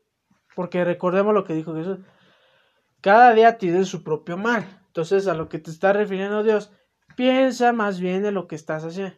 porque 0.55 0.83
recordemos 0.83 1.35
lo 1.35 1.43
que 1.43 1.53
dijo 1.53 1.75
Jesús. 1.75 1.99
Cada 2.99 3.31
día 3.35 3.59
tiene 3.59 3.85
su 3.85 4.03
propio 4.03 4.37
mal. 4.37 4.81
Entonces, 4.95 5.27
a 5.27 5.33
lo 5.33 5.49
que 5.49 5.59
te 5.59 5.71
está 5.71 5.91
refiriendo 5.91 6.41
Dios 6.41 6.71
Piensa 7.15 7.71
más 7.73 7.99
bien 7.99 8.25
en 8.25 8.33
lo 8.33 8.47
que 8.47 8.55
estás 8.55 8.83
haciendo. 8.83 9.15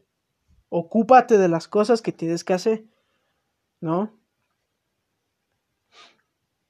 Ocúpate 0.69 1.37
de 1.37 1.47
las 1.47 1.67
cosas 1.67 2.01
que 2.01 2.11
tienes 2.11 2.43
que 2.43 2.53
hacer. 2.53 2.85
¿No? 3.79 4.11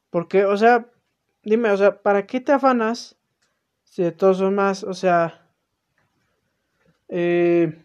Porque, 0.10 0.46
o 0.46 0.56
sea, 0.58 0.90
dime, 1.44 1.72
o 1.72 1.78
sea, 1.78 2.02
¿para 2.02 2.26
qué 2.26 2.40
te 2.40 2.52
afanas 2.52 3.18
si 3.84 4.04
de 4.04 4.12
todos 4.12 4.38
son 4.38 4.56
más, 4.56 4.84
o 4.84 4.94
sea, 4.94 5.50
eh, 7.08 7.84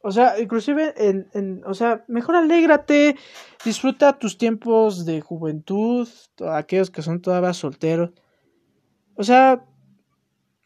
o 0.00 0.10
sea, 0.10 0.40
inclusive 0.40 0.94
en, 0.96 1.28
en, 1.32 1.62
o 1.64 1.74
sea, 1.74 2.04
mejor 2.08 2.36
alégrate, 2.36 3.16
disfruta 3.64 4.18
tus 4.18 4.38
tiempos 4.38 5.04
de 5.04 5.20
juventud, 5.20 6.08
aquellos 6.52 6.90
que 6.90 7.02
son 7.02 7.22
todavía 7.22 7.54
solteros. 7.54 8.10
O 9.16 9.24
sea, 9.24 9.64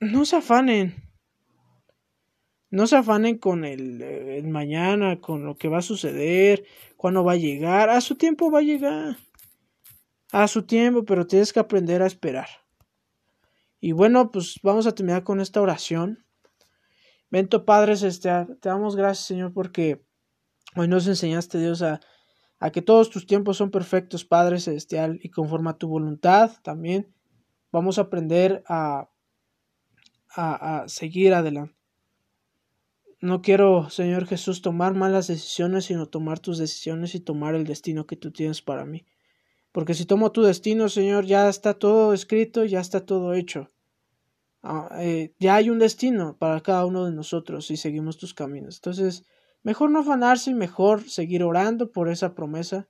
no 0.00 0.24
se 0.24 0.36
afanen. 0.36 0.94
No 2.70 2.86
se 2.86 2.96
afanen 2.96 3.38
con 3.38 3.64
el, 3.64 4.44
mañana, 4.44 5.20
con 5.20 5.44
lo 5.44 5.56
que 5.56 5.68
va 5.68 5.78
a 5.78 5.82
suceder, 5.82 6.64
cuándo 6.96 7.24
va 7.24 7.32
a 7.32 7.36
llegar. 7.36 7.90
A 7.90 8.00
su 8.00 8.16
tiempo 8.16 8.50
va 8.50 8.58
a 8.58 8.62
llegar. 8.62 9.16
A 10.32 10.46
su 10.48 10.64
tiempo, 10.64 11.04
pero 11.04 11.26
tienes 11.26 11.52
que 11.52 11.60
aprender 11.60 12.02
a 12.02 12.06
esperar. 12.06 12.48
Y 13.80 13.92
bueno, 13.92 14.30
pues 14.30 14.58
vamos 14.62 14.86
a 14.86 14.94
terminar 14.94 15.24
con 15.24 15.40
esta 15.40 15.60
oración. 15.60 16.24
Bento 17.30 17.64
Padre 17.64 17.96
Celestial, 17.96 18.58
te 18.60 18.68
damos 18.68 18.96
gracias, 18.96 19.26
Señor, 19.26 19.52
porque 19.52 20.04
hoy 20.76 20.88
nos 20.88 21.06
enseñaste, 21.06 21.58
Dios, 21.58 21.82
a 21.82 22.00
que 22.72 22.82
todos 22.82 23.10
tus 23.10 23.26
tiempos 23.26 23.56
son 23.56 23.70
perfectos, 23.70 24.24
Padre 24.24 24.58
Celestial, 24.60 25.18
y 25.22 25.30
conforme 25.30 25.70
a 25.70 25.78
tu 25.78 25.88
voluntad 25.88 26.52
también. 26.62 27.12
Vamos 27.72 27.98
a 27.98 28.02
aprender 28.02 28.62
a 28.66 29.11
a, 30.37 30.85
seguir 30.88 31.35
adelante. 31.35 31.74
No 33.20 33.42
quiero, 33.42 33.90
Señor 33.90 34.26
Jesús, 34.26 34.62
tomar 34.62 34.94
malas 34.94 35.26
decisiones, 35.26 35.87
sino 35.87 36.06
tomar 36.06 36.38
tus 36.38 36.56
decisiones 36.56 37.14
y 37.14 37.20
tomar 37.20 37.54
el 37.54 37.64
destino 37.64 38.06
que 38.06 38.16
tú 38.16 38.30
tienes 38.30 38.62
para 38.62 38.87
mí. 38.87 39.04
Porque 39.72 39.94
si 39.94 40.06
tomo 40.06 40.33
tu 40.33 40.42
destino, 40.42 40.88
Señor, 40.88 41.26
ya 41.26 41.48
está 41.48 41.74
todo 41.74 42.14
escrito, 42.14 42.64
ya 42.64 42.80
está 42.80 43.04
todo 43.04 43.35
hecho. 43.35 43.68
Ah, 44.62 44.88
eh, 45.00 45.35
ya 45.38 45.56
hay 45.56 45.70
un 45.70 45.78
destino 45.78 46.37
para 46.38 46.61
cada 46.61 46.87
uno 46.87 47.04
de 47.04 47.12
nosotros 47.12 47.66
si 47.66 47.76
seguimos 47.76 48.16
tus 48.16 48.33
caminos. 48.33 48.76
Entonces, 48.76 49.24
mejor 49.62 49.90
no 49.90 50.00
afanarse 50.00 50.50
y 50.50 50.54
mejor 50.54 51.09
seguir 51.09 51.42
orando 51.42 51.92
por 51.92 52.09
esa 52.09 52.35
promesa 52.35 52.88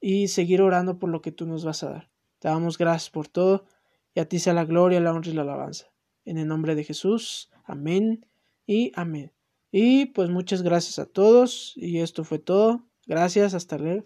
y 0.00 0.28
seguir 0.28 0.60
orando 0.60 0.98
por 0.98 1.08
lo 1.08 1.22
que 1.22 1.32
tú 1.32 1.46
nos 1.46 1.64
vas 1.64 1.82
a 1.82 1.90
dar. 1.90 2.13
Te 2.38 2.48
damos 2.48 2.78
gracias 2.78 3.10
por 3.10 3.28
todo 3.28 3.66
y 4.14 4.20
a 4.20 4.28
ti 4.28 4.38
sea 4.38 4.54
la 4.54 4.64
gloria, 4.64 5.00
la 5.00 5.12
honra 5.12 5.30
y 5.30 5.34
la 5.34 5.42
alabanza. 5.42 5.86
En 6.24 6.38
el 6.38 6.46
nombre 6.46 6.74
de 6.74 6.84
Jesús. 6.84 7.50
Amén 7.64 8.26
y 8.66 8.92
amén. 8.94 9.32
Y 9.70 10.06
pues 10.06 10.30
muchas 10.30 10.62
gracias 10.62 10.98
a 10.98 11.06
todos. 11.06 11.72
Y 11.76 11.98
esto 11.98 12.24
fue 12.24 12.38
todo. 12.38 12.86
Gracias, 13.06 13.54
hasta 13.54 13.76
luego. 13.78 14.04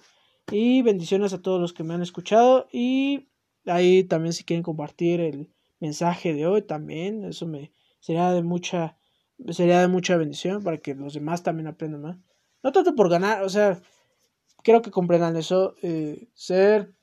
Y 0.50 0.82
bendiciones 0.82 1.32
a 1.32 1.42
todos 1.42 1.60
los 1.60 1.72
que 1.72 1.84
me 1.84 1.94
han 1.94 2.02
escuchado. 2.02 2.68
Y 2.72 3.28
ahí 3.66 4.04
también 4.04 4.32
si 4.32 4.44
quieren 4.44 4.62
compartir 4.62 5.20
el 5.20 5.50
mensaje 5.80 6.32
de 6.32 6.46
hoy 6.46 6.62
también. 6.62 7.24
Eso 7.24 7.46
me 7.46 7.72
sería 8.00 8.30
de 8.32 8.42
mucha 8.42 8.96
sería 9.50 9.80
de 9.80 9.88
mucha 9.88 10.16
bendición 10.16 10.62
para 10.62 10.78
que 10.78 10.94
los 10.94 11.14
demás 11.14 11.42
también 11.42 11.68
aprendan 11.68 12.02
más. 12.02 12.16
No 12.62 12.72
tanto 12.72 12.94
por 12.94 13.08
ganar, 13.08 13.42
o 13.44 13.48
sea, 13.48 13.80
quiero 14.62 14.82
que 14.82 14.90
comprendan 14.90 15.36
eso. 15.36 15.74
Eh, 15.82 16.28
ser 16.34 16.94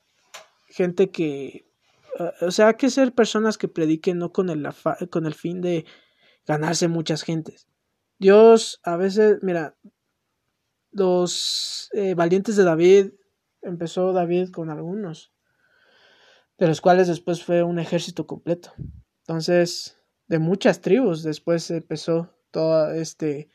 gente 0.68 1.10
que 1.10 1.66
o 2.40 2.50
sea, 2.50 2.68
hay 2.68 2.74
que 2.74 2.90
ser 2.90 3.12
personas 3.12 3.58
que 3.58 3.68
prediquen 3.68 4.18
no 4.18 4.32
con 4.32 4.50
el, 4.50 4.66
con 5.10 5.26
el 5.26 5.34
fin 5.34 5.60
de 5.60 5.84
ganarse 6.46 6.88
muchas 6.88 7.22
gentes. 7.22 7.66
Dios 8.18 8.80
a 8.84 8.96
veces, 8.96 9.38
mira, 9.42 9.76
los 10.90 11.90
eh, 11.92 12.14
valientes 12.14 12.56
de 12.56 12.64
David, 12.64 13.12
empezó 13.60 14.12
David 14.12 14.50
con 14.50 14.70
algunos, 14.70 15.32
de 16.58 16.68
los 16.68 16.80
cuales 16.80 17.08
después 17.08 17.42
fue 17.44 17.62
un 17.62 17.78
ejército 17.78 18.26
completo. 18.26 18.72
Entonces, 19.20 19.98
de 20.28 20.38
muchas 20.38 20.80
tribus, 20.80 21.22
después 21.22 21.70
empezó 21.70 22.34
todo 22.50 22.92
este, 22.92 23.50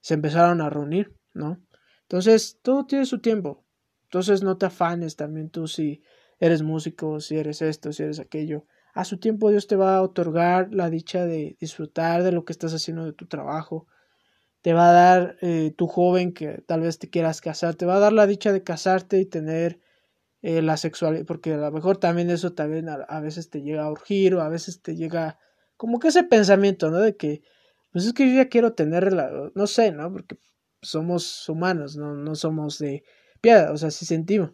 se 0.00 0.14
empezaron 0.14 0.60
a 0.60 0.68
reunir, 0.68 1.16
¿no? 1.32 1.64
Entonces, 2.02 2.58
todo 2.62 2.84
tiene 2.84 3.06
su 3.06 3.20
tiempo. 3.20 3.64
Entonces, 4.04 4.42
no 4.42 4.58
te 4.58 4.66
afanes 4.66 5.16
también 5.16 5.48
tú 5.48 5.66
si 5.66 6.02
eres 6.42 6.62
músico, 6.62 7.20
si 7.20 7.36
eres 7.36 7.62
esto, 7.62 7.92
si 7.92 8.02
eres 8.02 8.18
aquello. 8.18 8.66
A 8.94 9.04
su 9.04 9.18
tiempo 9.18 9.48
Dios 9.48 9.68
te 9.68 9.76
va 9.76 9.94
a 9.94 10.02
otorgar 10.02 10.74
la 10.74 10.90
dicha 10.90 11.24
de 11.24 11.56
disfrutar 11.60 12.24
de 12.24 12.32
lo 12.32 12.44
que 12.44 12.52
estás 12.52 12.74
haciendo 12.74 13.04
de 13.04 13.12
tu 13.12 13.26
trabajo. 13.26 13.86
Te 14.60 14.72
va 14.72 14.90
a 14.90 14.92
dar 14.92 15.36
eh, 15.40 15.72
tu 15.76 15.86
joven 15.86 16.34
que 16.34 16.60
tal 16.66 16.80
vez 16.80 16.98
te 16.98 17.08
quieras 17.08 17.40
casar, 17.40 17.76
te 17.76 17.86
va 17.86 17.94
a 17.94 18.00
dar 18.00 18.12
la 18.12 18.26
dicha 18.26 18.52
de 18.52 18.64
casarte 18.64 19.20
y 19.20 19.24
tener 19.24 19.78
eh, 20.42 20.62
la 20.62 20.76
sexualidad, 20.76 21.26
porque 21.26 21.54
a 21.54 21.58
lo 21.58 21.70
mejor 21.70 21.98
también 21.98 22.28
eso 22.28 22.54
también 22.54 22.88
a, 22.88 23.20
veces 23.20 23.48
te 23.48 23.62
llega 23.62 23.84
a 23.84 23.92
urgir 23.92 24.34
o 24.34 24.40
a 24.40 24.48
veces 24.48 24.82
te 24.82 24.96
llega 24.96 25.38
como 25.76 26.00
que 26.00 26.08
ese 26.08 26.24
pensamiento, 26.24 26.90
¿no? 26.90 26.98
De 26.98 27.16
que, 27.16 27.42
pues 27.92 28.04
es 28.04 28.12
que 28.14 28.28
yo 28.28 28.34
ya 28.34 28.48
quiero 28.48 28.72
tener, 28.72 29.12
no 29.54 29.66
sé, 29.68 29.92
¿no? 29.92 30.10
Porque 30.10 30.38
somos 30.80 31.48
humanos, 31.48 31.96
no, 31.96 32.16
no 32.16 32.34
somos 32.34 32.80
de 32.80 33.04
piedra, 33.40 33.70
o 33.70 33.76
sea, 33.76 33.92
sí 33.92 34.06
sentimos. 34.06 34.50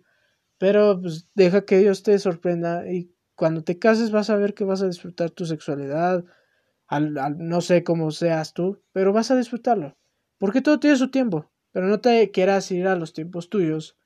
Pero 0.59 1.01
pues 1.01 1.29
deja 1.35 1.65
que 1.65 1.79
Dios 1.79 2.03
te 2.03 2.19
sorprenda 2.19 2.91
y 2.91 3.13
cuando 3.35 3.63
te 3.63 3.79
cases 3.79 4.11
vas 4.11 4.31
a 4.31 4.37
ver 4.37 4.55
que 4.55 4.65
vas 4.65 4.83
a 4.83 4.89
disfrutar 4.89 5.31
tu 5.31 5.47
sexualidad, 5.47 6.25
al, 6.89 7.15
no 7.39 7.61
sé 7.61 7.85
cómo 7.85 8.11
seas 8.11 8.55
tú, 8.55 8.83
pero 8.93 9.13
vas 9.13 9.31
a 9.31 9.37
disfrutarlo. 9.37 9.97
Porque 10.39 10.63
todo 10.63 10.81
tiene 10.81 10.97
su 10.97 11.11
tiempo, 11.11 11.51
pero 11.71 11.87
no 11.87 12.01
te 12.01 12.31
quieras 12.31 12.71
ir 12.71 12.89
a 12.89 12.97
los 12.97 13.13
tiempos 13.13 13.49
tuyos, 13.49 13.97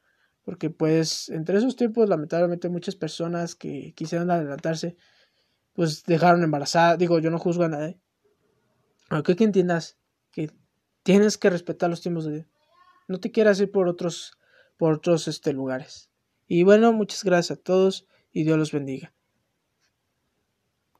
porque 0.44 0.68
pues 0.68 1.28
entre 1.28 1.58
esos 1.58 1.76
tiempos 1.76 2.08
lamentablemente 2.08 2.68
muchas 2.68 2.96
personas 2.96 3.54
que 3.54 3.94
quisieron 3.94 4.30
adelantarse, 4.30 4.96
pues 5.72 6.04
dejaron 6.04 6.42
embarazada, 6.42 6.96
digo, 6.96 7.18
yo 7.18 7.30
no 7.30 7.38
juzgo 7.38 7.64
a 7.64 7.68
nadie, 7.68 7.98
pero 9.08 9.22
que 9.22 9.44
entiendas 9.44 9.98
que 10.30 10.50
tienes 11.02 11.38
que 11.38 11.50
respetar 11.50 11.90
los 11.90 12.00
tiempos 12.00 12.24
de 12.24 12.32
Dios. 12.32 12.46
No 13.08 13.20
te 13.20 13.30
quieras 13.30 13.60
ir 13.60 13.70
por 13.70 13.88
otros, 13.88 14.38
por 14.76 14.94
otros 14.94 15.28
este, 15.28 15.52
lugares. 15.52 16.11
Y 16.54 16.64
bueno, 16.64 16.92
muchas 16.92 17.24
gracias 17.24 17.58
a 17.58 17.62
todos 17.62 18.06
y 18.30 18.44
Dios 18.44 18.58
los 18.58 18.72
bendiga. 18.72 19.14